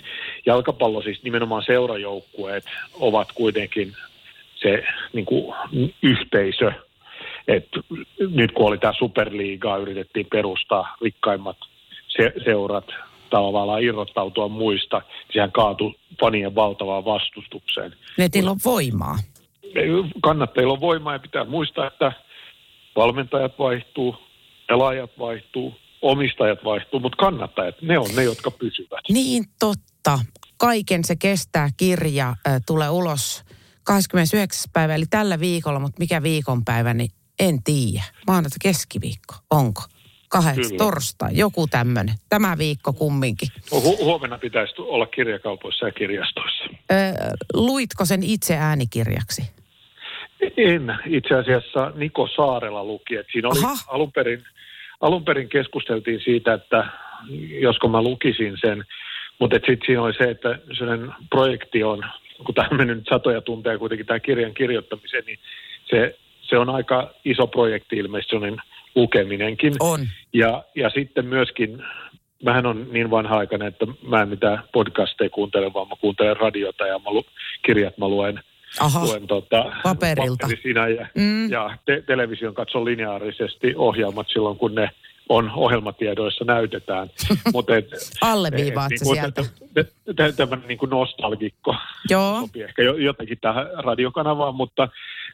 jalkapallo, 0.47 1.03
siis 1.03 1.23
nimenomaan 1.23 1.63
seurajoukkueet 1.67 2.65
ovat 3.01 3.29
kuitenkin 3.35 3.93
se 4.57 4.85
niin 5.13 5.25
kuin, 5.25 5.55
yhteisö. 6.03 6.73
Et 7.49 7.69
nyt 8.35 8.53
kun 8.53 8.67
oli 8.67 8.79
tämä 8.79 8.93
superliigaa, 8.99 9.77
yritettiin 9.77 10.27
perustaa 10.27 10.97
rikkaimmat 11.03 11.57
se, 12.09 12.33
seurat 12.45 12.85
tavallaan 13.31 13.83
irrottautua 13.83 14.49
muista, 14.49 14.99
niin 14.99 15.33
sehän 15.33 15.53
kaatui 15.53 15.95
fanien 16.21 16.55
valtavaan 16.55 17.05
vastustukseen. 17.05 17.95
netillä 18.19 18.51
on 18.51 18.59
voimaa. 18.65 19.17
Kannattajilla 20.23 20.73
on 20.73 20.81
voimaa 20.81 21.13
ja 21.13 21.19
pitää 21.19 21.45
muistaa, 21.45 21.87
että 21.87 22.13
valmentajat 22.97 23.59
vaihtuu, 23.59 24.17
pelaajat 24.67 25.11
vaihtuu, 25.19 25.75
omistajat 26.05 26.65
vaihtuu, 26.65 27.01
mutta 27.01 27.17
kannattajat, 27.17 27.75
ne 27.83 27.99
on 27.99 28.11
ne, 28.17 28.25
jotka 28.25 28.51
pysyvät. 28.51 29.01
Niin 29.09 29.45
totta. 29.59 30.19
Kaiken 30.57 31.05
se 31.05 31.17
kestää 31.17 31.69
kirja 31.77 32.29
äh, 32.29 32.61
tulee 32.67 32.91
ulos 32.91 33.45
29. 33.85 34.71
päivä, 34.73 34.95
eli 34.95 35.05
tällä 35.11 35.41
viikolla, 35.41 35.79
mutta 35.79 35.99
mikä 35.99 36.23
viikonpäivä, 36.23 36.95
niin 36.95 37.11
en 37.39 37.63
tiedä. 37.63 38.05
Maanantai 38.27 38.59
keskiviikko, 38.63 39.35
onko? 39.51 39.83
Kahdeksan, 40.29 40.65
Kyllä. 40.65 40.79
torstai, 40.79 41.31
joku 41.33 41.67
tämmöinen. 41.67 42.15
Tämä 42.29 42.59
viikko 42.59 42.93
kumminkin. 42.93 43.49
Hu- 43.71 44.05
huomenna 44.05 44.39
pitäisi 44.39 44.75
olla 44.79 45.07
kirjakaupoissa 45.07 45.87
ja 45.87 45.93
kirjastoissa. 45.93 46.65
Ö, 46.65 46.95
luitko 47.55 48.05
sen 48.05 48.23
itse 48.23 48.57
äänikirjaksi? 48.57 49.43
En 50.57 50.95
itse 51.07 51.35
asiassa 51.35 51.93
Niko 51.95 52.29
Saarela 52.37 52.85
luki, 52.85 53.17
että 53.17 53.33
siinä 53.33 53.49
oli 53.49 53.59
Aha. 53.65 53.75
alun 53.87 54.13
perin, 54.13 54.45
alun 55.01 55.25
perin 55.25 55.49
keskusteltiin 55.49 56.21
siitä, 56.21 56.55
että 56.55 56.87
josko 57.61 57.89
mä 57.89 58.03
lukisin 58.03 58.57
sen, 58.61 58.85
mutta 59.39 59.57
sitten 59.57 59.87
siinä 59.87 60.03
oli 60.03 60.15
se, 60.15 60.31
että 60.31 60.59
sellainen 60.79 61.13
projekti 61.31 61.83
on, 61.83 62.03
kun 62.45 62.55
tämä 62.55 62.69
on 62.71 62.77
mennyt 62.77 62.97
nyt 62.97 63.07
satoja 63.11 63.41
tunteja 63.41 63.79
kuitenkin 63.79 64.07
tämä 64.07 64.21
kirjan 64.21 64.55
kirjoittamiseen, 64.55 65.25
niin 65.27 65.39
se, 65.91 66.19
se 66.41 66.59
on 66.59 66.71
aika 66.71 67.15
iso 67.25 67.47
projekti 67.47 67.97
ilmeisesti 67.97 68.31
sellainen 68.31 68.61
lukeminenkin. 68.95 69.75
On. 69.81 70.01
Ja, 70.33 70.65
ja 70.75 70.91
sitten 70.91 71.27
myöskin, 71.27 71.83
mähän 72.45 72.67
on 72.67 72.87
niin 72.91 73.11
vanha-aikainen, 73.11 73.69
että 73.69 73.87
mä 74.09 74.23
en 74.23 74.29
mitään 74.29 74.63
podcasteja 74.73 75.31
kuuntele, 75.31 75.73
vaan 75.73 75.89
mä 75.89 75.95
kuuntelen 76.01 76.37
radiota 76.37 76.87
ja 76.87 76.99
mä 76.99 77.11
lu, 77.11 77.27
kirjat 77.63 77.99
mä 77.99 78.09
luen, 78.09 78.41
Aha, 78.81 79.05
luen 79.05 79.27
tota, 79.27 79.65
Paperilta. 79.83 80.47
ja, 80.99 81.07
Mm. 81.15 81.51
ja 81.51 81.77
te- 81.87 82.03
television 82.07 82.55
katson 82.55 82.85
lineaarisesti 82.85 83.75
ohjelmat 83.77 84.27
silloin, 84.29 84.59
kun 84.59 84.75
ne 84.75 84.91
on 85.29 85.51
ohjelmatiedoissa 85.55 86.45
näytetään. 86.45 87.11
Mutta 87.55 87.77
et, 87.77 87.87
Alleviivaat 88.21 88.93
et 88.93 89.01
niinku 89.01 89.15
sieltä. 89.15 89.43
tä- 89.75 89.85
tä- 89.85 90.13
tä- 90.17 90.33
Tämmöinen 90.33 90.69
niin 90.69 90.79
kuin 90.79 90.91
nostalgikko 90.91 91.75
joo. 92.11 92.41
sopii 92.47 92.63
ehkä 92.63 92.83
jo- 92.83 92.97
jotenkin 92.97 93.39
tähän 93.41 93.67
radiokanavaan, 93.75 94.55
mutta 94.55 94.89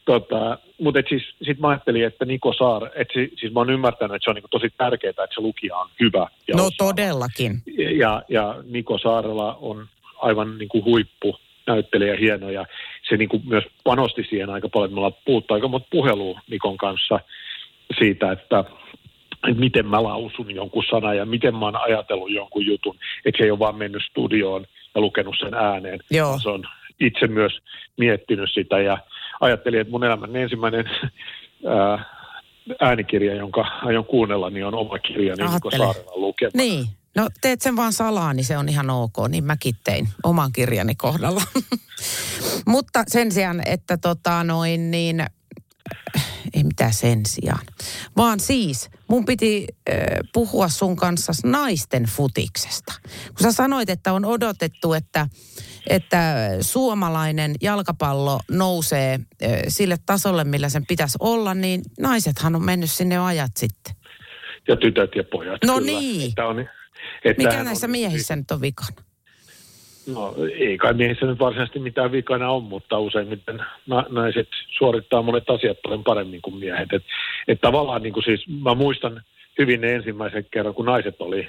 tota, 0.04 0.58
mut 0.80 0.96
et 0.96 1.06
siis, 1.08 1.22
sit 1.42 1.58
mä 1.58 1.68
ajattelin, 1.68 2.04
että 2.04 2.24
Niko 2.24 2.52
Saar, 2.52 2.82
että 2.94 3.14
si, 3.14 3.32
siis 3.40 3.52
mä 3.52 3.60
oon 3.60 3.70
ymmärtänyt, 3.70 4.14
että 4.14 4.24
se 4.24 4.30
on 4.30 4.34
niin 4.36 4.44
tosi 4.50 4.68
tärkeää, 4.78 5.10
että 5.10 5.26
se 5.34 5.40
lukija 5.40 5.76
on 5.76 5.88
hyvä. 6.00 6.26
Ja 6.48 6.56
No 6.56 6.66
osaava. 6.66 6.92
todellakin. 6.92 7.62
Ja, 7.98 8.22
ja 8.28 8.54
Niko 8.70 8.98
Saarela 8.98 9.54
on 9.60 9.86
aivan 10.22 10.58
niin 10.58 10.68
kuin 10.68 10.84
huippu 10.84 11.36
näyttelijä 11.66 12.16
hieno 12.16 12.50
ja 12.50 12.66
se 13.10 13.16
niin 13.16 13.28
kuin 13.28 13.42
myös 13.46 13.64
panosti 13.84 14.26
siihen 14.30 14.50
aika 14.50 14.68
paljon. 14.68 14.92
Me 14.92 14.96
ollaan 14.96 15.22
puhuttu 15.24 15.54
aika 15.54 15.68
monta 15.68 15.88
puhelua 15.90 16.40
Nikon 16.50 16.76
kanssa 16.76 17.20
siitä, 17.98 18.32
että, 18.32 18.64
että 19.48 19.60
miten 19.60 19.86
mä 19.86 20.02
lausun 20.02 20.54
jonkun 20.54 20.84
sanan 20.90 21.16
ja 21.16 21.26
miten 21.26 21.54
mä 21.54 21.64
oon 21.64 21.76
ajatellut 21.76 22.30
jonkun 22.30 22.66
jutun. 22.66 22.96
Että 23.24 23.38
se 23.38 23.44
ei 23.44 23.50
ole 23.50 23.58
vaan 23.58 23.76
mennyt 23.76 24.02
studioon 24.10 24.66
ja 24.94 25.00
lukenut 25.00 25.36
sen 25.40 25.54
ääneen. 25.54 26.00
Joo. 26.10 26.38
Se 26.42 26.48
on 26.48 26.64
itse 27.00 27.26
myös 27.26 27.52
miettinyt 27.96 28.50
sitä 28.54 28.80
ja 28.80 28.98
ajattelin, 29.40 29.80
että 29.80 29.90
mun 29.90 30.04
elämän 30.04 30.36
ensimmäinen 30.36 30.84
ää, 31.66 32.04
äänikirja, 32.80 33.34
jonka 33.34 33.66
aion 33.82 34.04
kuunnella, 34.04 34.50
niin 34.50 34.66
on 34.66 34.74
oma 34.74 34.98
kirja, 34.98 35.34
niin 35.34 35.52
Niko 35.52 35.68
Ajattele. 35.68 35.92
Saarela 35.92 36.12
lukema. 36.14 36.50
Niin. 36.54 36.86
No 37.16 37.28
teet 37.40 37.60
sen 37.62 37.76
vaan 37.76 37.92
salaa, 37.92 38.32
niin 38.32 38.44
se 38.44 38.58
on 38.58 38.68
ihan 38.68 38.90
ok. 38.90 39.28
Niin 39.28 39.44
mäkin 39.44 39.74
tein 39.84 40.08
oman 40.24 40.52
kirjani 40.52 40.94
kohdalla. 40.94 41.42
Mutta 42.66 43.04
sen 43.08 43.32
sijaan, 43.32 43.62
että 43.66 43.96
tota 43.96 44.44
noin 44.44 44.90
niin, 44.90 45.20
ei 46.54 46.64
mitään 46.64 46.92
sen 46.92 47.20
sijaan. 47.26 47.66
Vaan 48.16 48.40
siis, 48.40 48.90
mun 49.08 49.24
piti 49.24 49.66
äh, 49.90 49.96
puhua 50.32 50.68
sun 50.68 50.96
kanssa 50.96 51.32
naisten 51.44 52.04
futiksesta. 52.04 52.92
Kun 53.28 53.42
sä 53.42 53.52
sanoit, 53.52 53.90
että 53.90 54.12
on 54.12 54.24
odotettu, 54.24 54.92
että, 54.92 55.26
että 55.86 56.34
suomalainen 56.60 57.54
jalkapallo 57.62 58.40
nousee 58.50 59.14
äh, 59.14 59.50
sille 59.68 59.96
tasolle, 60.06 60.44
millä 60.44 60.68
sen 60.68 60.86
pitäisi 60.86 61.18
olla, 61.20 61.54
niin 61.54 61.82
naisethan 62.00 62.54
on 62.54 62.64
mennyt 62.64 62.90
sinne 62.90 63.18
ajat 63.18 63.56
sitten. 63.56 63.94
ja 64.68 64.76
tytöt 64.76 65.10
ja 65.16 65.24
pojat. 65.24 65.64
No 65.64 65.74
kyllä. 65.78 65.86
niin. 65.86 66.28
Että 66.28 66.46
on, 66.46 66.60
että 67.24 67.42
Mikä 67.42 67.64
näissä 67.64 67.86
on- 67.86 67.90
miehissä 67.90 68.36
nyt 68.36 68.50
on 68.50 68.60
vikana? 68.60 69.09
No 70.06 70.34
ei 70.58 70.78
kai 70.78 70.94
miehissä 70.94 71.26
nyt 71.26 71.38
varsinaisesti 71.38 71.78
mitään 71.78 72.12
vikana 72.12 72.50
on, 72.50 72.62
mutta 72.62 72.98
useimmiten 72.98 73.62
na- 73.86 74.06
naiset 74.08 74.48
suorittaa 74.78 75.22
monet 75.22 75.50
asiat 75.50 75.82
paljon 75.82 76.04
paremmin 76.04 76.42
kuin 76.42 76.56
miehet. 76.56 76.92
Et, 76.92 77.02
et 77.48 77.60
tavallaan 77.60 78.02
niin 78.02 78.12
kuin 78.12 78.24
siis, 78.24 78.48
mä 78.48 78.74
muistan 78.74 79.22
hyvin 79.58 79.80
ne 79.80 79.94
ensimmäisen 79.94 80.46
kerran, 80.50 80.74
kun 80.74 80.86
naiset 80.86 81.16
oli 81.18 81.48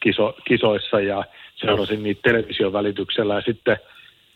kiso, 0.00 0.34
kisoissa 0.44 1.00
ja 1.00 1.24
seurasin 1.56 2.02
niitä 2.02 2.20
television 2.22 2.72
välityksellä 2.72 3.34
ja 3.34 3.40
sitten 3.40 3.76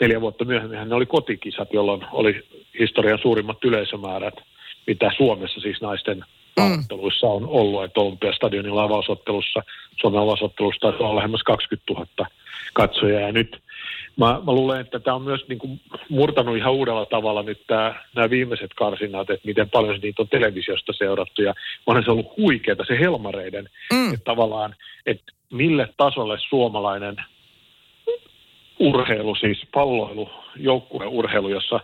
neljä 0.00 0.20
vuotta 0.20 0.44
myöhemmin 0.44 0.88
ne 0.88 0.94
oli 0.94 1.06
kotikisat, 1.06 1.72
jolloin 1.72 2.00
oli 2.12 2.44
historian 2.78 3.18
suurimmat 3.18 3.64
yleisömäärät, 3.64 4.34
mitä 4.86 5.10
Suomessa 5.16 5.60
siis 5.60 5.80
naisten 5.80 6.24
maaotteluissa 6.56 7.26
on 7.26 7.48
ollut, 7.48 7.84
että 7.84 8.00
Olympiastadionin 8.00 8.78
avausottelussa, 8.78 9.62
Suomen 10.00 10.20
avausottelussa 10.20 10.80
taisi 10.80 11.02
olla 11.02 11.16
lähemmäs 11.16 11.42
20 11.42 11.92
000 11.92 12.06
katsojaa 12.72 13.20
ja 13.20 13.32
nyt 13.32 13.62
mä, 14.16 14.26
mä 14.26 14.52
luulen, 14.52 14.80
että 14.80 15.00
tämä 15.00 15.14
on 15.14 15.22
myös 15.22 15.48
niin 15.48 15.58
kuin 15.58 15.80
murtanut 16.08 16.56
ihan 16.56 16.72
uudella 16.72 17.06
tavalla 17.06 17.42
nyt 17.42 17.66
tämä, 17.66 17.94
nämä 18.14 18.30
viimeiset 18.30 18.70
karsinnat, 18.76 19.30
että 19.30 19.46
miten 19.46 19.70
paljon 19.70 19.98
niitä 20.02 20.22
on 20.22 20.28
televisiosta 20.28 20.92
seurattu 20.92 21.42
ja 21.42 21.54
onhan 21.86 22.04
se 22.04 22.10
ollut 22.10 22.36
huikeeta 22.36 22.84
se 22.84 22.98
Helmareiden, 22.98 23.68
mm. 23.92 24.14
että 24.14 24.24
tavallaan, 24.24 24.74
että 25.06 25.32
mille 25.52 25.88
tasolle 25.96 26.38
suomalainen 26.48 27.16
urheilu, 28.78 29.34
siis 29.34 29.66
palloilu, 29.72 30.30
joukkueurheilu, 30.56 31.48
jossa 31.48 31.80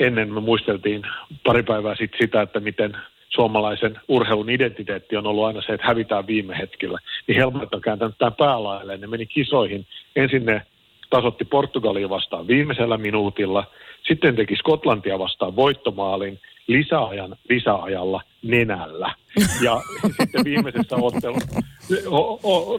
ennen 0.00 0.34
me 0.34 0.40
muisteltiin 0.40 1.02
pari 1.44 1.62
päivää 1.62 1.94
sitten 1.96 2.20
sitä, 2.20 2.42
että 2.42 2.60
miten 2.60 2.96
suomalaisen 3.34 4.00
urheilun 4.08 4.50
identiteetti 4.50 5.16
on 5.16 5.26
ollut 5.26 5.44
aina 5.44 5.62
se, 5.62 5.72
että 5.72 5.86
hävitään 5.86 6.26
viime 6.26 6.58
hetkellä. 6.58 6.98
Niin 7.26 7.36
Helmat 7.36 7.74
on 7.74 7.80
kääntänyt 7.80 8.18
tämän 8.18 8.34
päälailleen. 8.38 9.00
Ne 9.00 9.06
meni 9.06 9.26
kisoihin. 9.26 9.86
Ensin 10.16 10.46
ne 10.46 10.62
tasotti 11.10 11.44
Portugalia 11.44 12.08
vastaan 12.08 12.46
viimeisellä 12.46 12.96
minuutilla, 12.96 13.64
sitten 14.08 14.36
teki 14.36 14.56
Skotlantia 14.56 15.18
vastaan 15.18 15.56
voittomaalin 15.56 16.40
lisäajan 16.66 17.36
lisäajalla 17.48 18.22
nenällä. 18.42 19.14
Ja 19.62 19.80
sitten 20.20 20.44
viimeisessä 20.44 20.96
ottelussa 20.96 21.60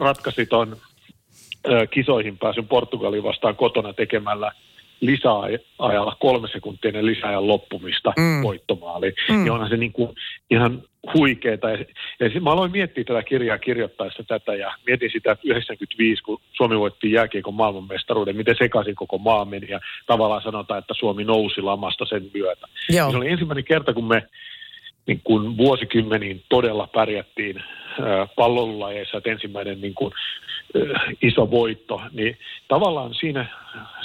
ratkaisi 0.00 0.46
ton 0.46 0.76
kisoihin 1.90 2.38
pääsyn 2.38 2.68
Portugalin 2.68 3.22
vastaan 3.22 3.56
kotona 3.56 3.92
tekemällä 3.92 4.52
lisäajalla 5.00 6.16
kolme 6.20 6.48
sekuntia 6.48 6.88
ennen 6.88 7.06
lisäajan 7.06 7.48
loppumista 7.48 8.12
mm. 8.16 8.42
voittomaaliin. 8.42 9.14
Mm. 9.28 9.36
Niin 9.36 9.52
onhan 9.52 9.68
se 9.68 9.76
niin 9.76 9.92
kuin 9.92 10.10
ihan 10.50 10.82
huikeeta. 11.14 11.70
Ja, 11.70 11.78
ja 12.20 12.40
mä 12.40 12.52
aloin 12.52 12.72
miettiä 12.72 13.04
tätä 13.04 13.22
kirjaa 13.22 13.58
kirjoittaessa 13.58 14.24
tätä 14.28 14.54
ja 14.54 14.72
mietin 14.86 15.10
sitä, 15.12 15.32
että 15.32 15.48
95, 15.48 16.22
kun 16.22 16.40
Suomi 16.52 16.78
voitti 16.78 17.12
jääkiekon 17.12 17.54
maailmanmestaruuden, 17.54 18.36
miten 18.36 18.56
sekaisin 18.58 18.94
koko 18.94 19.18
maa 19.18 19.44
meni 19.44 19.66
ja 19.70 19.80
tavallaan 20.06 20.42
sanotaan, 20.42 20.78
että 20.78 20.94
Suomi 20.94 21.24
nousi 21.24 21.60
lamasta 21.60 22.04
sen 22.04 22.30
myötä. 22.34 22.66
Joo. 22.88 23.10
Se 23.10 23.16
oli 23.16 23.28
ensimmäinen 23.28 23.64
kerta, 23.64 23.94
kun 23.94 24.08
me 24.08 24.22
niin 25.06 25.20
kuin 25.24 25.56
vuosikymmeniin 25.56 26.42
todella 26.48 26.88
pärjättiin 26.94 27.62
pallonlajeissa, 28.36 29.18
että 29.18 29.30
ensimmäinen 29.30 29.80
niin 29.80 29.94
kuin, 29.94 30.12
iso 31.22 31.50
voitto, 31.50 32.00
niin 32.12 32.38
tavallaan 32.68 33.14
siinä, 33.14 33.46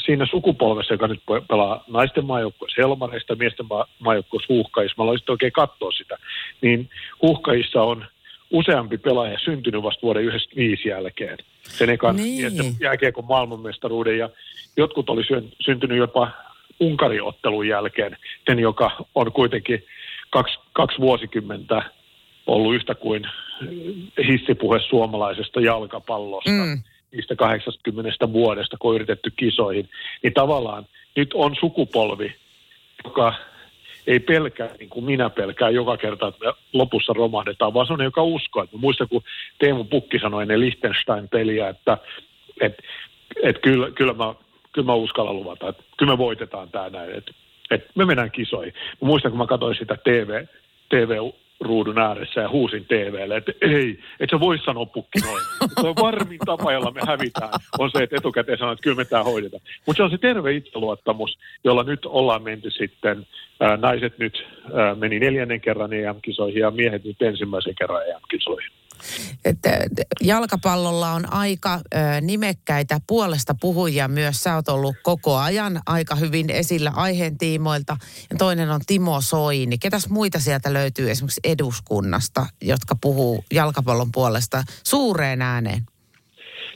siinä 0.05 0.25
sukupolvessa, 0.25 0.93
joka 0.93 1.07
nyt 1.07 1.21
pelaa 1.49 1.83
naisten 1.87 2.25
maajoukkueessa 2.25 2.81
Helmareista, 2.81 3.35
miesten 3.35 3.65
maajoukkueessa 3.99 4.53
Huuhkajissa, 4.53 4.95
mä 4.97 5.03
aloin 5.03 5.19
oikein 5.29 5.51
katsoa 5.51 5.91
sitä, 5.91 6.17
niin 6.61 6.89
Huuhkajissa 7.21 7.83
on 7.83 8.05
useampi 8.51 8.97
pelaaja 8.97 9.39
syntynyt 9.39 9.83
vasta 9.83 10.01
vuoden 10.01 10.23
1995 10.23 10.89
jälkeen. 10.89 11.37
Sen 11.63 11.89
ekan 11.89 12.15
niin. 12.15 12.75
jääkiekon 12.79 13.25
maailmanmestaruuden 13.25 14.17
ja 14.17 14.29
jotkut 14.77 15.09
oli 15.09 15.23
syntynyt 15.61 15.97
jopa 15.97 16.31
Unkariottelun 16.79 17.67
jälkeen, 17.67 18.17
sen 18.49 18.59
joka 18.59 18.91
on 19.15 19.31
kuitenkin 19.31 19.83
kaksi, 20.29 20.59
kaksi 20.79 20.99
vuosikymmentä 20.99 21.83
ollut 22.47 22.75
yhtä 22.75 22.95
kuin 22.95 23.27
hissipuhe 24.27 24.79
suomalaisesta 24.79 25.61
jalkapallosta, 25.61 26.51
mm. 26.51 26.81
niistä 27.11 27.35
80 27.35 28.33
vuodesta, 28.33 28.77
kun 28.79 28.89
on 28.89 28.95
yritetty 28.95 29.31
kisoihin, 29.35 29.89
niin 30.23 30.33
tavallaan 30.33 30.85
nyt 31.15 31.33
on 31.33 31.55
sukupolvi, 31.59 32.35
joka 33.03 33.33
ei 34.07 34.19
pelkää 34.19 34.69
niin 34.79 34.89
kuin 34.89 35.05
minä 35.05 35.29
pelkään 35.29 35.73
joka 35.73 35.97
kerta, 35.97 36.27
että 36.27 36.45
me 36.45 36.53
lopussa 36.73 37.13
romahdetaan, 37.13 37.73
vaan 37.73 37.87
se 37.87 37.93
on 37.93 38.03
joka 38.03 38.23
uskoo. 38.23 38.63
Että 38.63 38.77
muista, 38.77 39.07
kun 39.07 39.23
Teemu 39.59 39.83
Pukki 39.83 40.19
sanoi 40.19 40.41
ennen 40.41 40.59
Liechtenstein-peliä, 40.59 41.69
että 41.69 41.97
että 42.61 42.83
että 43.43 43.61
kyllä, 43.61 43.91
kyllä, 43.91 44.13
mä, 44.13 44.35
kyllä 44.71 44.85
mä 44.85 44.93
uskallan 44.93 45.35
luvata, 45.35 45.69
että 45.69 45.83
kyllä 45.97 46.13
me 46.13 46.17
voitetaan 46.17 46.69
tämä 46.69 46.89
näin, 46.89 47.11
että, 47.11 47.31
että 47.71 47.91
me 47.95 48.05
mennään 48.05 48.31
kisoihin. 48.31 48.73
Mä 49.01 49.07
muistan, 49.07 49.31
kun 49.31 49.37
mä 49.37 49.47
katsoin 49.47 49.75
sitä 49.75 49.97
TV, 50.03 50.45
TV 50.89 51.31
ruudun 51.61 51.99
ääressä 51.99 52.41
ja 52.41 52.49
huusin 52.49 52.85
TVlle, 52.85 53.37
että 53.37 53.51
ei, 53.61 53.99
et 54.19 54.29
sä 54.29 54.39
voi 54.39 54.57
sanoa 54.57 54.85
pukki 54.85 55.19
noin. 55.19 55.43
Se 55.81 55.87
on 55.87 55.95
varmin 55.95 56.39
tapa, 56.45 56.71
jolla 56.71 56.91
me 56.91 57.01
hävitään, 57.07 57.49
on 57.79 57.91
se, 57.91 58.03
että 58.03 58.15
etukäteen 58.15 58.57
sanoo, 58.57 58.71
että 58.73 58.83
kyllä 58.83 58.95
me 58.95 59.05
tämä 59.05 59.23
hoidetaan. 59.23 59.61
Mutta 59.85 59.97
se 59.97 60.03
on 60.03 60.11
se 60.11 60.17
terve 60.17 60.51
itseluottamus, 60.51 61.37
jolla 61.63 61.83
nyt 61.83 62.05
ollaan 62.05 62.43
menty 62.43 62.71
sitten, 62.71 63.27
naiset 63.77 64.17
nyt 64.17 64.47
meni 64.95 65.19
neljännen 65.19 65.61
kerran 65.61 65.93
EM-kisoihin 65.93 66.61
ja 66.61 66.71
miehet 66.71 67.03
nyt 67.03 67.21
ensimmäisen 67.21 67.75
kerran 67.79 68.07
EM-kisoihin. 68.07 68.71
Että 69.45 69.69
jalkapallolla 70.21 71.11
on 71.11 71.33
aika 71.33 71.73
ö, 71.73 71.97
nimekkäitä 72.21 72.99
puolesta 73.07 73.55
puhujia 73.61 74.07
myös. 74.07 74.43
Sä 74.43 74.55
oot 74.55 74.69
ollut 74.69 74.95
koko 75.03 75.37
ajan 75.37 75.81
aika 75.85 76.15
hyvin 76.15 76.49
esillä 76.49 76.91
aiheen 76.95 77.37
tiimoilta. 77.37 77.97
Ja 78.29 78.37
toinen 78.37 78.69
on 78.69 78.81
Timo 78.87 79.21
Soini. 79.21 79.77
Ketäs 79.77 80.09
muita 80.09 80.39
sieltä 80.39 80.73
löytyy 80.73 81.11
esimerkiksi 81.11 81.41
eduskunnasta, 81.43 82.45
jotka 82.61 82.95
puhuu 83.01 83.43
jalkapallon 83.53 84.11
puolesta 84.11 84.63
suureen 84.83 85.41
ääneen? 85.41 85.81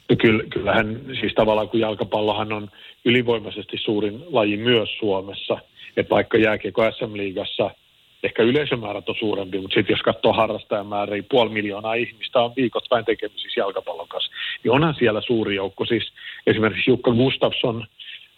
No 0.10 0.16
kyllä, 0.22 0.44
kyllähän 0.50 1.02
siis 1.20 1.34
tavallaan 1.34 1.70
kun 1.70 1.80
jalkapallohan 1.80 2.54
on 2.54 2.72
ylivoimaisesti 3.06 3.78
suurin 3.78 4.34
laji 4.34 4.58
myös 4.58 4.90
Suomessa, 5.00 5.58
että 5.98 6.10
vaikka 6.10 6.38
jääkiekko 6.38 6.92
SM-liigassa– 6.92 7.72
ehkä 8.24 8.44
yleisömäärät 8.44 9.10
on 9.10 9.16
suurempi, 9.20 9.60
mutta 9.60 9.76
sitten 9.76 9.94
jos 9.94 10.02
katsoo 10.02 10.34
harrastajamääriä, 10.34 11.14
niin 11.14 11.28
puoli 11.30 11.50
miljoonaa 11.50 11.94
ihmistä 11.94 12.42
on 12.42 12.54
vain 12.92 13.06
tekemisissä 13.06 13.60
jalkapallon 13.60 14.08
kanssa, 14.08 14.32
niin 14.64 14.72
onhan 14.72 14.96
siellä 14.96 15.22
suuri 15.22 15.56
joukko. 15.56 15.86
Siis 15.86 16.14
esimerkiksi 16.48 16.92
Jukka 16.92 17.12
Gustafsson, 17.12 17.88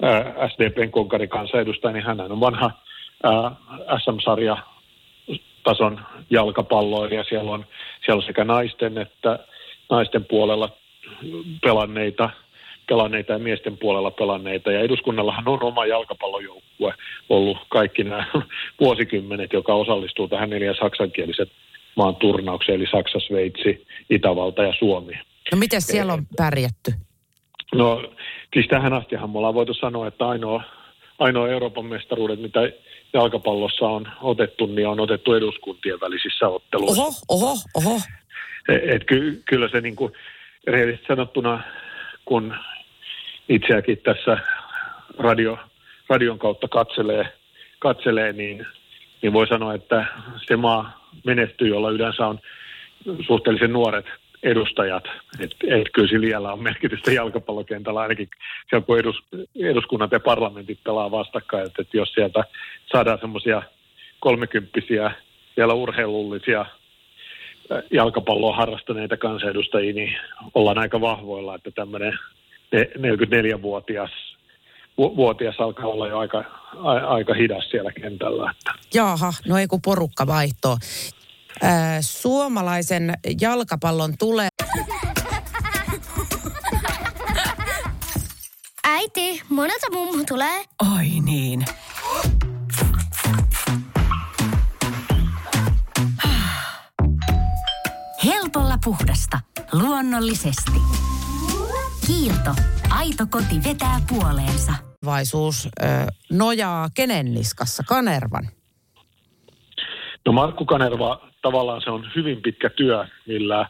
äh, 0.04 0.52
SDPn 0.52 0.92
konkari 0.92 1.28
kansanedustaja, 1.28 1.94
niin 1.94 2.06
hän 2.06 2.22
on 2.22 2.40
vanha 2.40 2.72
äh, 3.26 3.52
SM-sarja 4.04 4.58
tason 5.64 6.00
jalkapalloilija. 6.30 7.24
Siellä 7.24 7.52
on, 7.52 7.66
siellä 8.06 8.20
on 8.20 8.26
sekä 8.26 8.44
naisten 8.44 8.98
että 8.98 9.40
naisten 9.90 10.26
puolella 10.26 10.70
pelanneita– 11.62 12.30
pelanneita 12.88 13.34
ja 13.34 13.40
miesten 13.40 13.78
puolella 13.78 14.12
pelanneita. 14.12 14.72
Ja 14.72 14.80
eduskunnallahan 14.80 15.48
on 15.48 15.64
oma 15.64 15.86
jalkapallojoukkue 16.80 16.94
ollut 17.30 17.58
kaikki 17.70 18.04
nämä 18.04 18.26
vuosikymmenet, 18.82 19.54
joka 19.54 19.74
osallistuu 19.74 20.28
tähän 20.28 20.50
neljän 20.50 20.76
saksankielisen 20.76 21.48
maan 21.96 22.16
turnaukseen, 22.16 22.76
eli 22.76 22.88
Saksa, 22.92 23.20
Sveitsi, 23.20 23.88
Itävalta 24.10 24.64
ja 24.64 24.74
Suomi. 24.80 25.14
No 25.52 25.58
miten 25.58 25.82
siellä 25.82 26.14
on 26.14 26.26
pärjätty? 26.38 26.94
No 27.76 28.12
siis 28.54 28.68
tähän 28.68 28.94
astihan 28.94 29.30
me 29.30 29.38
ollaan 29.38 29.54
voitu 29.54 29.74
sanoa, 29.74 30.08
että 30.08 30.28
ainoa, 30.28 30.64
ainoa 31.20 31.50
Euroopan 31.50 31.86
mestaruudet, 31.86 32.40
mitä 32.40 32.60
jalkapallossa 33.14 33.86
on 33.86 34.08
otettu, 34.22 34.66
niin 34.66 34.88
on 34.88 35.00
otettu 35.00 35.34
eduskuntien 35.34 36.00
välisissä 36.02 36.48
otteluissa. 36.48 37.02
Oho, 37.02 37.14
oho, 37.30 37.56
oho. 37.76 38.02
Et, 38.70 38.90
et 38.90 39.04
ky, 39.04 39.42
kyllä 39.46 39.70
se 39.70 39.82
niin 39.82 39.96
kuin, 39.96 40.14
rehellisesti 40.68 41.08
sanottuna, 41.08 41.64
kun 42.26 42.56
itseäkin 43.50 43.98
tässä 43.98 44.38
radio, 45.18 45.58
radion 46.10 46.40
kautta 46.40 46.68
katselee, 46.68 47.28
katselee 47.80 48.34
niin, 48.34 48.66
niin 49.22 49.34
voi 49.34 49.48
sanoa, 49.48 49.74
että 49.74 50.06
se 50.48 50.56
maa 50.56 51.10
menestyy, 51.26 51.68
jolla 51.68 51.90
yleensä 51.90 52.28
on 52.28 52.40
suhteellisen 53.28 53.74
nuoret 53.74 54.06
edustajat. 54.44 55.04
Että 55.40 55.58
et 55.70 55.88
kyllä 55.94 56.08
sillä 56.08 56.54
on 56.54 56.64
merkitystä 56.64 57.12
jalkapallokentällä, 57.12 58.00
ainakin 58.00 58.30
siellä 58.70 58.86
kun 58.86 59.00
edus, 59.00 59.24
eduskunnat 59.60 60.12
ja 60.12 60.20
parlamentit 60.20 60.80
pelaa 60.84 61.12
vastakkain. 61.12 61.66
Että 61.66 61.82
et 61.82 61.94
jos 61.94 62.14
sieltä 62.14 62.44
saadaan 62.92 63.20
semmoisia 63.20 63.62
kolmekymppisiä 64.20 65.12
vielä 65.58 65.74
urheilullisia 65.74 66.66
jalkapalloa 67.92 68.56
harrastaneita 68.56 69.18
kansanedustajia, 69.18 69.94
niin 69.94 70.18
ollaan 70.54 70.78
aika 70.78 71.02
vahvoilla, 71.02 71.56
että 71.56 71.72
tämmöinen 71.72 72.20
44-vuotias 72.98 74.35
vuotias 74.98 75.56
alkaa 75.60 75.86
olla 75.86 76.08
jo 76.08 76.18
aika, 76.20 76.38
a, 76.84 76.92
aika 76.92 77.34
hidas 77.34 77.70
siellä 77.72 77.92
kentällä. 77.92 78.54
Jaha, 78.94 79.34
no 79.48 79.58
ei 79.58 79.68
kun 79.68 79.82
porukka 79.82 80.28
vaihtoo. 80.28 80.78
Ää, 81.62 82.02
suomalaisen 82.02 83.14
jalkapallon 83.42 84.14
tulee... 84.20 84.50
Äiti, 88.88 89.42
monelta 89.50 89.88
mummu 89.92 90.24
tulee? 90.28 90.64
Oi 90.96 91.06
niin. 91.26 91.66
Helpolla 98.26 98.78
puhdasta. 98.84 99.40
Luonnollisesti. 99.72 100.80
Kiilto. 102.08 102.56
Aito 102.90 103.26
koti 103.30 103.64
vetää 103.64 104.02
puoleensa. 104.10 104.85
Vaisuus 105.06 105.66
ö, 105.66 105.88
nojaa 106.32 106.90
kenen 106.96 107.34
niskassa? 107.34 107.84
Kanervan? 107.88 108.44
No 110.26 110.32
Markku 110.32 110.66
Kanerva 110.66 111.22
tavallaan 111.42 111.82
se 111.82 111.90
on 111.90 112.12
hyvin 112.16 112.42
pitkä 112.42 112.70
työ, 112.70 113.06
millä, 113.28 113.70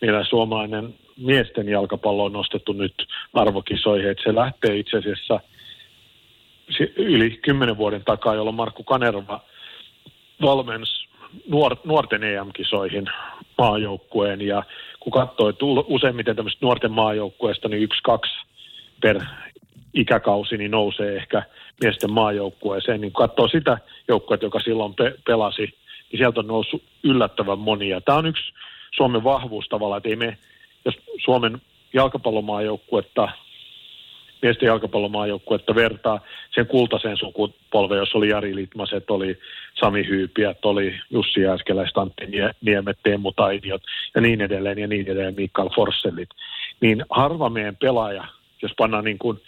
millä 0.00 0.24
suomalainen 0.24 0.94
miesten 1.16 1.68
jalkapallo 1.68 2.24
on 2.24 2.32
nostettu 2.32 2.72
nyt 2.72 2.94
arvokisoihin. 3.34 4.10
Että 4.10 4.22
se 4.22 4.34
lähtee 4.34 4.76
itse 4.76 4.96
asiassa 4.98 5.40
yli 6.96 7.30
kymmenen 7.30 7.76
vuoden 7.76 8.04
takaa, 8.04 8.34
jolloin 8.34 8.56
Markku 8.56 8.84
Kanerva 8.84 9.40
valmensi 10.42 11.08
nuor, 11.48 11.76
nuorten 11.84 12.24
EM-kisoihin 12.24 13.06
maajoukkueen. 13.58 14.40
Ja 14.40 14.62
kun 15.00 15.12
katsoo, 15.12 15.48
että 15.48 15.64
useimmiten 15.86 16.36
tämmöistä 16.36 16.66
nuorten 16.66 16.92
maajoukkueesta, 16.92 17.68
niin 17.68 17.82
yksi, 17.82 18.02
kaksi 18.02 18.32
per 19.00 19.20
ikäkausi 19.94 20.56
niin 20.56 20.70
nousee 20.70 21.16
ehkä 21.16 21.42
miesten 21.82 22.12
maajoukkueeseen. 22.12 23.00
Niin 23.00 23.12
katsoo 23.12 23.48
sitä 23.48 23.78
joukkuetta, 24.08 24.46
joka 24.46 24.60
silloin 24.60 24.94
pe- 24.94 25.14
pelasi, 25.26 25.62
niin 25.62 26.18
sieltä 26.18 26.40
on 26.40 26.46
noussut 26.46 26.82
yllättävän 27.02 27.58
monia. 27.58 28.00
Tämä 28.00 28.18
on 28.18 28.26
yksi 28.26 28.52
Suomen 28.96 29.24
vahvuus 29.24 29.68
tavallaan, 29.68 29.96
että 29.96 30.08
ei 30.08 30.16
me, 30.16 30.38
jos 30.84 30.94
Suomen 31.24 31.62
jalkapallomaajoukkuetta 31.92 33.28
miesten 34.44 34.66
jalkapallomaajoukkuetta 34.66 35.74
vertaa 35.74 36.20
sen 36.54 36.66
kultaiseen 36.66 37.16
sukupolveen, 37.16 37.98
jos 37.98 38.14
oli 38.14 38.28
Jari 38.28 38.54
Litmaset, 38.54 39.10
oli 39.10 39.38
Sami 39.80 40.08
Hyypiät, 40.08 40.64
oli 40.64 41.00
Jussi 41.10 41.40
Jääskeläistä, 41.40 42.00
Antti 42.00 42.26
Niemet, 42.60 42.98
Teemu 43.02 43.32
Tainiot 43.32 43.82
ja 44.14 44.20
niin 44.20 44.40
edelleen 44.40 44.78
ja 44.78 44.86
niin 44.86 45.06
edelleen 45.06 45.34
Mikael 45.36 45.68
Forssellit. 45.74 46.28
Niin 46.80 47.04
harva 47.10 47.50
meidän 47.50 47.76
pelaaja, 47.76 48.24
jos 48.62 48.72
pannaan 48.78 49.04
niin 49.04 49.18
kuin 49.18 49.40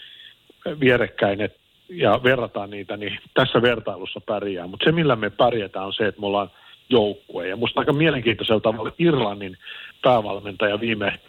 vierekkäin 0.80 1.40
et, 1.40 1.56
ja 1.88 2.20
verrataan 2.22 2.70
niitä, 2.70 2.96
niin 2.96 3.18
tässä 3.34 3.62
vertailussa 3.62 4.20
pärjää. 4.26 4.66
Mutta 4.66 4.84
se, 4.84 4.92
millä 4.92 5.16
me 5.16 5.30
pärjätään, 5.30 5.86
on 5.86 5.92
se, 5.92 6.06
että 6.06 6.20
me 6.20 6.26
ollaan 6.26 6.50
joukkue. 6.88 7.48
Ja 7.48 7.56
musta 7.56 7.80
aika 7.80 7.92
mielenkiintoisella 7.92 8.60
tavalla 8.60 8.92
Irlannin 8.98 9.56
päävalmentaja 10.02 10.80
viime 10.80 11.20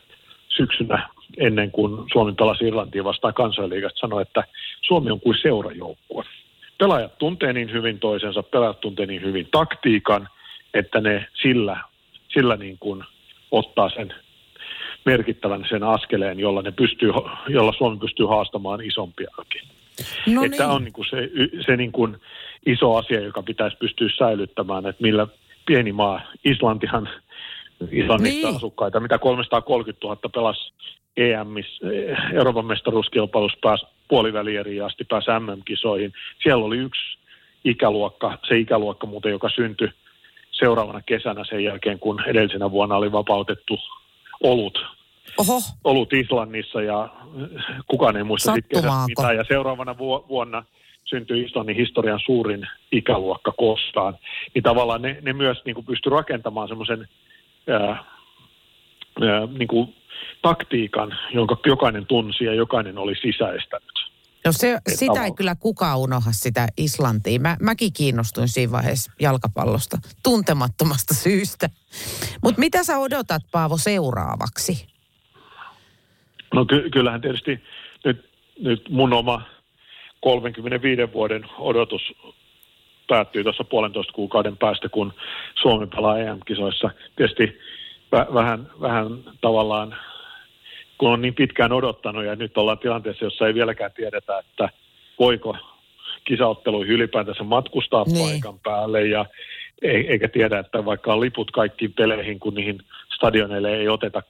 syksynä 0.47 1.09
ennen 1.37 1.71
kuin 1.71 2.05
Suomi 2.13 2.33
pelasi 2.33 2.65
Irlantiin 2.65 3.03
vastaan 3.03 3.33
kansainliigasta 3.33 3.99
sanoi, 3.99 4.21
että 4.21 4.43
Suomi 4.81 5.11
on 5.11 5.19
kuin 5.19 5.37
seurajoukkue. 5.41 6.23
Pelaajat 6.77 7.17
tuntee 7.17 7.53
niin 7.53 7.71
hyvin 7.71 7.99
toisensa, 7.99 8.43
pelaajat 8.43 8.79
tuntee 8.79 9.05
niin 9.05 9.21
hyvin 9.21 9.47
taktiikan, 9.51 10.29
että 10.73 11.01
ne 11.01 11.25
sillä, 11.41 11.77
sillä 12.27 12.55
niin 12.55 12.77
kuin 12.79 13.03
ottaa 13.51 13.89
sen 13.89 14.13
merkittävän 15.07 15.65
sen 15.69 15.83
askeleen, 15.83 16.39
jolla, 16.39 16.61
ne 16.61 16.71
pystyy, 16.71 17.11
jolla 17.49 17.73
Suomi 17.77 17.97
pystyy 17.97 18.25
haastamaan 18.25 18.81
isompiakin. 18.81 19.61
No 20.27 20.43
että 20.43 20.63
niin. 20.63 20.75
on 20.75 20.83
niin 20.83 20.93
kuin 20.93 21.07
se, 21.09 21.29
se 21.65 21.77
niin 21.77 21.91
kuin 21.91 22.17
iso 22.65 22.95
asia, 22.95 23.21
joka 23.21 23.43
pitäisi 23.43 23.77
pystyä 23.77 24.09
säilyttämään, 24.17 24.85
että 24.85 25.01
millä 25.01 25.27
pieni 25.65 25.91
maa, 25.91 26.21
Islantihan 26.45 27.09
Islannista 27.91 28.47
niin. 28.47 28.55
asukkaita, 28.55 28.99
mitä 28.99 29.17
330 29.17 30.07
000 30.07 30.19
pelasi 30.33 30.73
EMis, 31.17 31.79
Euroopan 32.33 32.65
mestaruuskilpailussa 32.65 33.57
pääsi 33.61 33.85
puolivälieriin 34.07 34.83
asti, 34.83 35.03
pääsi 35.03 35.31
MM-kisoihin. 35.39 36.13
Siellä 36.43 36.65
oli 36.65 36.77
yksi 36.77 37.17
ikäluokka, 37.63 38.37
se 38.47 38.57
ikäluokka 38.57 39.07
muuten, 39.07 39.31
joka 39.31 39.49
syntyi 39.49 39.89
seuraavana 40.51 41.01
kesänä 41.05 41.43
sen 41.45 41.63
jälkeen, 41.63 41.99
kun 41.99 42.23
edellisenä 42.27 42.71
vuonna 42.71 42.95
oli 42.95 43.11
vapautettu 43.11 43.79
olut. 44.43 44.96
Oho. 45.37 45.61
Olut 45.83 46.13
Islannissa 46.13 46.81
ja 46.81 47.09
kukaan 47.87 48.17
ei 48.17 48.23
muista 48.23 48.53
sitten 48.53 48.83
mitään. 49.07 49.35
Ja 49.35 49.43
seuraavana 49.47 49.97
vuonna 50.29 50.63
syntyi 51.05 51.43
Islannin 51.43 51.75
historian 51.75 52.19
suurin 52.25 52.67
ikäluokka 52.91 53.51
kostaan. 53.51 54.17
Niin 54.53 54.63
tavallaan 54.63 55.01
ne, 55.01 55.17
ne 55.21 55.33
myös 55.33 55.57
niin 55.65 55.85
pystyi 55.85 56.09
rakentamaan 56.09 56.67
semmoisen 56.67 57.07
niin 59.57 59.95
taktiikan, 60.41 61.17
jonka 61.33 61.57
jokainen 61.65 62.05
tunsi 62.05 62.43
ja 62.43 62.53
jokainen 62.53 62.97
oli 62.97 63.15
sisäistänyt. 63.15 64.07
No 64.45 64.51
se, 64.51 64.79
sitä 64.95 65.25
ei 65.25 65.31
kyllä 65.31 65.55
kukaan 65.55 65.99
unoha 65.99 66.31
sitä 66.31 66.67
Islantia. 66.77 67.39
Mä, 67.39 67.57
mäkin 67.61 67.93
kiinnostuin 67.93 68.47
siinä 68.47 68.71
vaiheessa 68.71 69.11
jalkapallosta 69.19 69.97
tuntemattomasta 70.23 71.13
syystä. 71.13 71.69
Mutta 72.43 72.59
mitä 72.59 72.83
sä 72.83 72.97
odotat 72.97 73.41
Paavo 73.51 73.77
seuraavaksi? 73.77 74.96
No 76.53 76.65
ky- 76.65 76.89
kyllähän 76.89 77.21
tietysti 77.21 77.59
nyt, 78.05 78.29
nyt 78.59 78.89
mun 78.89 79.13
oma 79.13 79.41
35 80.21 81.13
vuoden 81.13 81.45
odotus 81.59 82.13
päättyy 83.07 83.43
tuossa 83.43 83.63
puolentoista 83.63 84.13
kuukauden 84.13 84.57
päästä, 84.57 84.89
kun 84.89 85.13
Suomi 85.61 85.87
pelaa 85.87 86.19
EM-kisoissa. 86.19 86.89
Tietysti 87.15 87.59
väh- 88.15 88.33
vähän, 88.33 88.71
vähän 88.81 89.23
tavallaan 89.41 89.95
kun 90.97 91.11
on 91.11 91.21
niin 91.21 91.35
pitkään 91.35 91.71
odottanut 91.71 92.25
ja 92.25 92.35
nyt 92.35 92.57
ollaan 92.57 92.79
tilanteessa, 92.79 93.25
jossa 93.25 93.47
ei 93.47 93.53
vieläkään 93.53 93.91
tiedetä, 93.91 94.39
että 94.39 94.69
voiko 95.19 95.57
kisaotteluihin 96.25 96.93
ylipäätänsä 96.93 97.43
matkustaa 97.43 98.03
niin. 98.03 98.17
paikan 98.17 98.59
päälle 98.59 99.07
ja 99.07 99.25
eikä 99.81 100.27
tiedä, 100.27 100.59
että 100.59 100.85
vaikka 100.85 101.13
on 101.13 101.21
liput 101.21 101.51
kaikkiin 101.51 101.93
peleihin, 101.93 102.39
kun 102.39 102.53
niihin 102.53 102.79
stadioneille 103.15 103.75
ei 103.75 103.87
oteta 103.87 104.23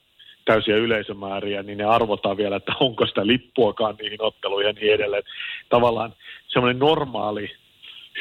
täysiä 0.48 0.76
yleisömääriä, 0.76 1.62
niin 1.62 1.78
ne 1.78 1.84
arvotaan 1.84 2.36
vielä, 2.36 2.56
että 2.56 2.72
onko 2.80 3.06
sitä 3.06 3.26
lippuakaan 3.26 3.96
niihin 4.00 4.22
otteluihin 4.22 4.66
ja 4.66 4.72
niin 4.72 4.94
edelleen. 4.94 5.22
Tavallaan 5.68 6.14
semmoinen 6.46 6.78
normaali 6.78 7.50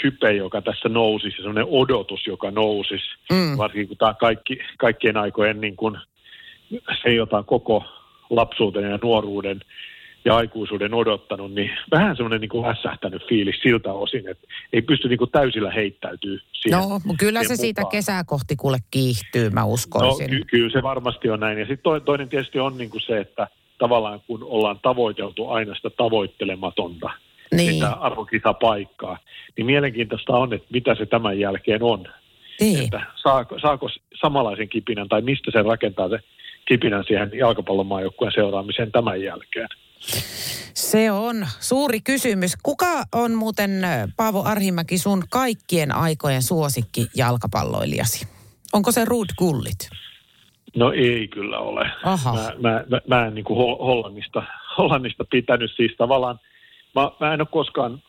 hype, 0.04 0.34
joka 0.34 0.62
tässä 0.62 0.90
nousisi, 0.90 1.36
semmoinen 1.36 1.68
odotus, 1.70 2.28
joka 2.28 2.52
nousisi, 2.52 3.06
mm. 3.32 3.58
varsinkin 3.58 3.88
kun 3.88 3.98
tämä 3.98 4.14
kaikki, 4.14 4.60
kaikkien 4.78 5.18
aikojen 5.18 5.62
niin 5.62 5.76
kuin 5.76 5.98
se, 7.02 7.14
jota 7.14 7.44
koko 7.44 7.84
lapsuuden 8.30 8.92
ja 8.92 9.00
nuoruuden 9.04 9.60
ja 10.26 10.36
aikuisuuden 10.36 10.94
odottanut, 10.94 11.54
niin 11.54 11.72
vähän 11.92 12.16
semmoinen 12.16 12.42
niin 12.42 12.66
hässähtänyt 12.66 13.28
fiilis 13.30 13.56
siltä 13.64 13.94
osin, 13.94 14.30
että 14.30 14.48
ei 14.74 14.82
pysty 14.82 15.10
niin 15.10 15.18
kuin 15.18 15.32
täysillä 15.32 15.72
heittäytyy 15.72 16.40
siihen. 16.52 16.80
No, 16.80 17.00
kyllä 17.20 17.40
se 17.40 17.44
mukaan. 17.44 17.58
siitä 17.58 17.82
kesää 17.92 18.24
kohti 18.24 18.56
kuule 18.56 18.78
kiihtyy, 18.92 19.50
mä 19.50 19.64
uskoisin. 19.64 20.32
No, 20.32 20.38
ky- 20.38 20.44
kyllä 20.46 20.70
se 20.70 20.84
varmasti 20.84 21.30
on 21.30 21.40
näin. 21.40 21.60
Ja 21.60 21.66
sitten 21.66 22.02
toinen 22.06 22.30
tietysti 22.30 22.60
on 22.60 22.78
niin 22.78 22.90
kuin 22.90 23.02
se, 23.02 23.20
että 23.20 23.48
tavallaan 23.78 24.22
kun 24.28 24.44
ollaan 24.44 24.80
tavoiteltu 24.82 25.50
aina 25.50 25.76
sitä 25.76 25.90
tavoittelematonta, 25.90 27.10
niin. 27.52 27.74
sitä 27.74 27.90
arvokisapaikkaa, 27.90 29.18
niin 29.58 29.66
mielenkiintoista 29.66 30.38
on, 30.38 30.54
että 30.54 30.68
mitä 30.74 30.96
se 30.96 31.06
tämän 31.06 31.40
jälkeen 31.40 31.84
on. 31.84 32.04
Niin. 32.60 32.84
Että 32.84 33.02
saako, 33.16 33.60
saako 33.60 33.90
samanlaisen 34.22 34.70
kipinän 34.70 35.10
tai 35.10 35.22
mistä 35.22 35.52
se 35.52 35.62
rakentaa 35.62 36.10
se 36.10 36.20
kipinän 36.66 37.04
siihen 37.08 37.32
jalkapallomaajoukkueen 37.34 38.34
seuraamiseen 38.34 38.92
tämän 38.92 39.22
jälkeen? 39.22 39.68
Se 40.74 41.12
on 41.12 41.48
suuri 41.60 42.02
kysymys. 42.02 42.54
Kuka 42.64 43.04
on 43.16 43.34
muuten, 43.34 43.72
Paavo 44.18 44.44
Arhimäki, 44.44 44.98
sun 44.98 45.24
kaikkien 45.30 45.96
aikojen 45.96 46.42
suosikki 46.42 47.08
jalkapalloilijasi? 47.16 48.28
Onko 48.74 48.92
se 48.92 49.06
Rud 49.06 49.30
Gullit? 49.38 49.90
No 50.76 50.92
ei 50.92 51.28
kyllä 51.28 51.60
ole. 51.60 51.92
Aha. 52.04 52.34
Mä, 52.34 52.70
mä, 52.70 52.84
mä, 52.90 53.02
mä 53.08 53.26
en 53.26 53.36
niin 53.36 53.46
kuin 53.46 53.58
Hollannista, 53.58 54.44
Hollannista 54.78 55.26
pitänyt 55.32 55.72
siis 55.76 55.92
tavallaan, 55.98 56.40
mä, 56.96 57.12
mä 57.20 57.34
en 57.34 57.42
ole 57.42 57.48
koskaan 57.52 58.02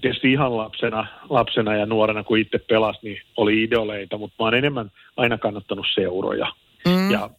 tietysti 0.00 0.32
ihan 0.32 0.56
lapsena, 0.56 1.06
lapsena 1.30 1.76
ja 1.76 1.86
nuorena, 1.86 2.24
kun 2.24 2.38
itse 2.38 2.58
pelasi, 2.58 2.98
niin 3.02 3.22
oli 3.36 3.62
idoleita, 3.62 4.18
mutta 4.18 4.34
mä 4.38 4.44
oon 4.44 4.54
enemmän 4.54 4.90
aina 5.16 5.38
kannattanut 5.38 5.86
seuroja. 5.94 6.52
Mm. 6.86 7.10
Ja 7.10 7.30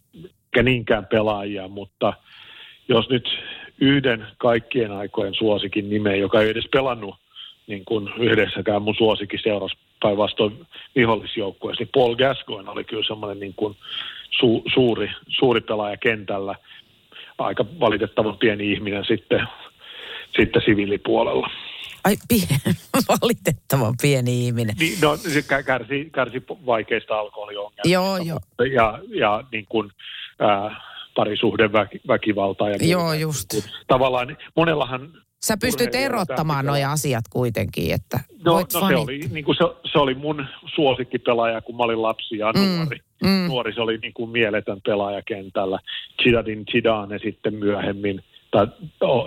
niinkään 0.62 1.06
pelaajia, 1.06 1.68
mutta 1.68 2.12
jos 2.88 3.08
nyt 3.08 3.28
yhden 3.80 4.26
kaikkien 4.38 4.92
aikojen 4.92 5.34
suosikin 5.34 5.90
nimeä, 5.90 6.16
joka 6.16 6.40
ei 6.40 6.50
edes 6.50 6.68
pelannut 6.72 7.14
niin 7.66 7.84
kuin 7.84 8.08
yhdessäkään 8.18 8.82
mun 8.82 8.94
suosikin 8.94 9.40
seurasi 9.42 9.76
päinvastoin 10.02 10.66
vihollisjoukkueessa, 10.96 11.82
niin 11.82 11.90
Paul 11.94 12.16
Gascoigne 12.16 12.70
oli 12.70 12.84
kyllä 12.84 13.06
semmoinen 13.06 13.40
niin 13.40 13.54
kuin 13.54 13.76
su, 14.30 14.62
suuri, 14.74 15.10
suuri 15.28 15.60
pelaaja 15.60 15.96
kentällä. 15.96 16.54
Aika 17.38 17.64
valitettavan 17.80 18.38
pieni 18.38 18.72
ihminen 18.72 19.04
sitten, 19.04 19.48
sitten 20.36 20.62
siviilipuolella. 20.64 21.50
Ai 22.04 22.16
pie- 22.28 22.72
valitettavan 23.22 23.94
pieni 24.02 24.46
ihminen. 24.46 24.76
Niin, 24.78 25.00
no 25.02 25.16
se 25.16 25.42
kärsi, 25.66 26.10
kärsi 26.12 26.42
vaikeista 26.66 27.18
alkoholiongelmista. 27.18 27.88
Joo, 27.88 28.16
joo. 28.16 28.40
Ja, 28.72 28.98
ja 29.08 29.44
niin 29.52 29.66
kuin, 29.68 29.90
äh, 30.42 30.76
parisuhdeväkivaltaa. 31.16 32.70
Ja 32.70 32.76
Joo, 32.80 33.12
just. 33.12 33.48
Tavallaan 33.86 34.36
monellahan... 34.56 35.12
Sä 35.44 35.56
pystyt 35.60 35.94
erottamaan 35.94 36.66
nuo 36.66 36.76
asiat 36.88 37.24
kuitenkin, 37.30 37.94
että 37.94 38.20
No, 38.44 38.54
voit 38.54 38.74
no 38.74 38.88
se, 38.88 38.96
oli, 38.96 39.20
niin 39.30 39.44
kuin 39.44 39.56
se, 39.56 39.64
se 39.92 39.98
oli 39.98 40.14
mun 40.14 40.46
suosikkipelaaja, 40.74 41.60
kun 41.60 41.76
mä 41.76 41.82
olin 41.82 42.02
lapsi 42.02 42.38
ja 42.38 42.52
mm, 42.52 42.60
nuori. 42.60 42.98
Mm. 43.24 43.46
Nuori 43.48 43.74
se 43.74 43.80
oli 43.80 43.98
niin 43.98 44.12
kuin 44.12 44.30
mieletön 44.30 44.80
pelaaja 44.86 45.22
kentällä. 45.22 45.78
Chidadin 46.22 46.66
Chidane 46.66 47.18
sitten 47.18 47.54
myöhemmin 47.54 48.22
tai 48.50 48.66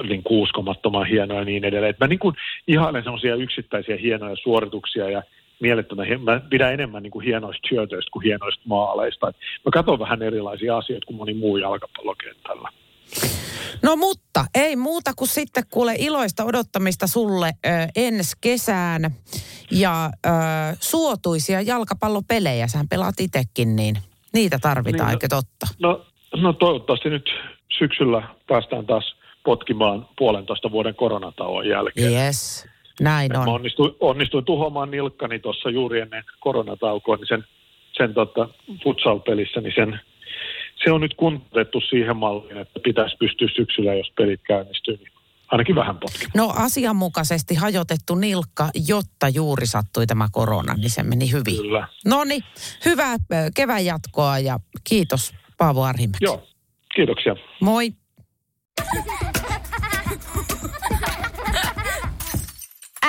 niin 0.10 0.22
uskomattoman 0.30 1.08
hienoja 1.08 1.40
ja 1.40 1.46
niin 1.46 1.66
edelleen. 1.66 1.90
Et 1.90 2.00
mä 2.00 2.08
niin 2.08 2.20
kuin 2.20 2.36
ihailen 2.68 3.04
sellaisia 3.04 3.36
yksittäisiä 3.36 3.98
hienoja 3.98 4.36
suorituksia 4.44 5.10
ja 5.10 5.24
mielettömän, 5.60 6.08
mä 6.24 6.42
pidän 6.50 6.74
enemmän 6.74 7.04
niin 7.04 7.12
kuin 7.12 7.26
hienoista 7.26 7.68
syötöistä 7.70 8.12
kuin 8.12 8.24
hienoista 8.24 8.62
maaleista. 8.66 9.30
Et 9.30 9.36
mä 9.66 9.72
katson 9.74 10.00
vähän 10.00 10.22
erilaisia 10.22 10.78
asioita 10.78 11.06
kuin 11.06 11.18
moni 11.18 11.34
muu 11.34 11.58
jalkapallokentällä. 11.58 12.70
No 13.84 13.96
mutta 13.96 14.46
ei 14.56 14.76
muuta 14.76 15.12
kuin 15.16 15.28
sitten 15.28 15.64
kuule 15.72 15.96
iloista 15.98 16.44
odottamista 16.44 17.08
sulle 17.08 17.48
ö, 17.66 17.70
ensi 17.96 18.38
kesään 18.42 19.02
ja 19.72 20.10
ö, 20.26 20.30
suotuisia 20.80 21.62
jalkapallopelejä. 21.62 22.68
Sähän 22.68 22.90
pelaat 22.90 23.20
itsekin, 23.20 23.76
niin 23.76 23.96
niitä 24.34 24.60
tarvitaan, 24.62 25.08
Niin, 25.08 25.14
eikö 25.14 25.28
totta? 25.28 25.68
No, 25.80 26.06
no 26.36 26.54
toivottavasti 26.54 27.10
nyt 27.10 27.30
syksyllä 27.78 28.24
päästään 28.48 28.86
taas 28.86 29.16
potkimaan 29.46 30.08
puolentoista 30.18 30.72
vuoden 30.72 30.96
koronatauon 30.96 31.68
jälkeen. 31.68 32.14
Yes, 32.14 32.69
näin 33.02 33.32
Mä 33.32 33.40
on. 33.40 33.48
onnistuin, 33.48 33.94
onnistuin 34.00 34.46
tuhoamaan 34.46 34.92
nilkkani 34.92 35.40
tuossa 35.40 35.70
juuri 35.70 36.00
ennen 36.00 36.24
koronataukoa, 36.40 37.16
niin 37.16 37.28
sen, 37.28 37.44
sen 37.92 38.14
tota, 38.14 38.50
futsal-pelissä, 38.84 39.62
niin 39.62 39.74
sen, 39.76 40.00
se 40.84 40.92
on 40.92 41.02
nyt 41.02 41.14
kuntettu 41.14 41.82
siihen 41.82 42.18
malliin, 42.18 42.58
että 42.58 42.80
pitäisi 42.84 43.18
pystyä 43.18 43.48
syksyllä, 43.56 43.94
jos 43.94 44.12
pelit 44.18 44.42
käynnistyy, 44.44 44.98
niin 44.98 45.12
ainakin 45.48 45.76
vähän 45.76 45.98
potkimaan. 45.98 46.32
No 46.36 46.54
asianmukaisesti 46.56 47.56
hajotettu 47.56 48.16
nilkka, 48.16 48.70
jotta 48.88 49.30
juuri 49.30 49.66
sattui 49.66 50.06
tämä 50.08 50.28
korona, 50.32 50.74
niin 50.74 50.90
se 50.90 51.04
meni 51.04 51.32
hyvin. 51.32 51.58
Kyllä. 51.58 51.88
No 52.06 52.24
niin, 52.24 52.44
hyvää 52.86 53.16
kevään 53.56 53.86
jatkoa 53.86 54.40
ja 54.40 54.60
kiitos 54.90 55.34
Paavo 55.58 55.84
Arhimäki. 55.84 56.26
Joo, 56.26 56.44
kiitoksia. 56.96 57.36
Moi. 57.62 57.92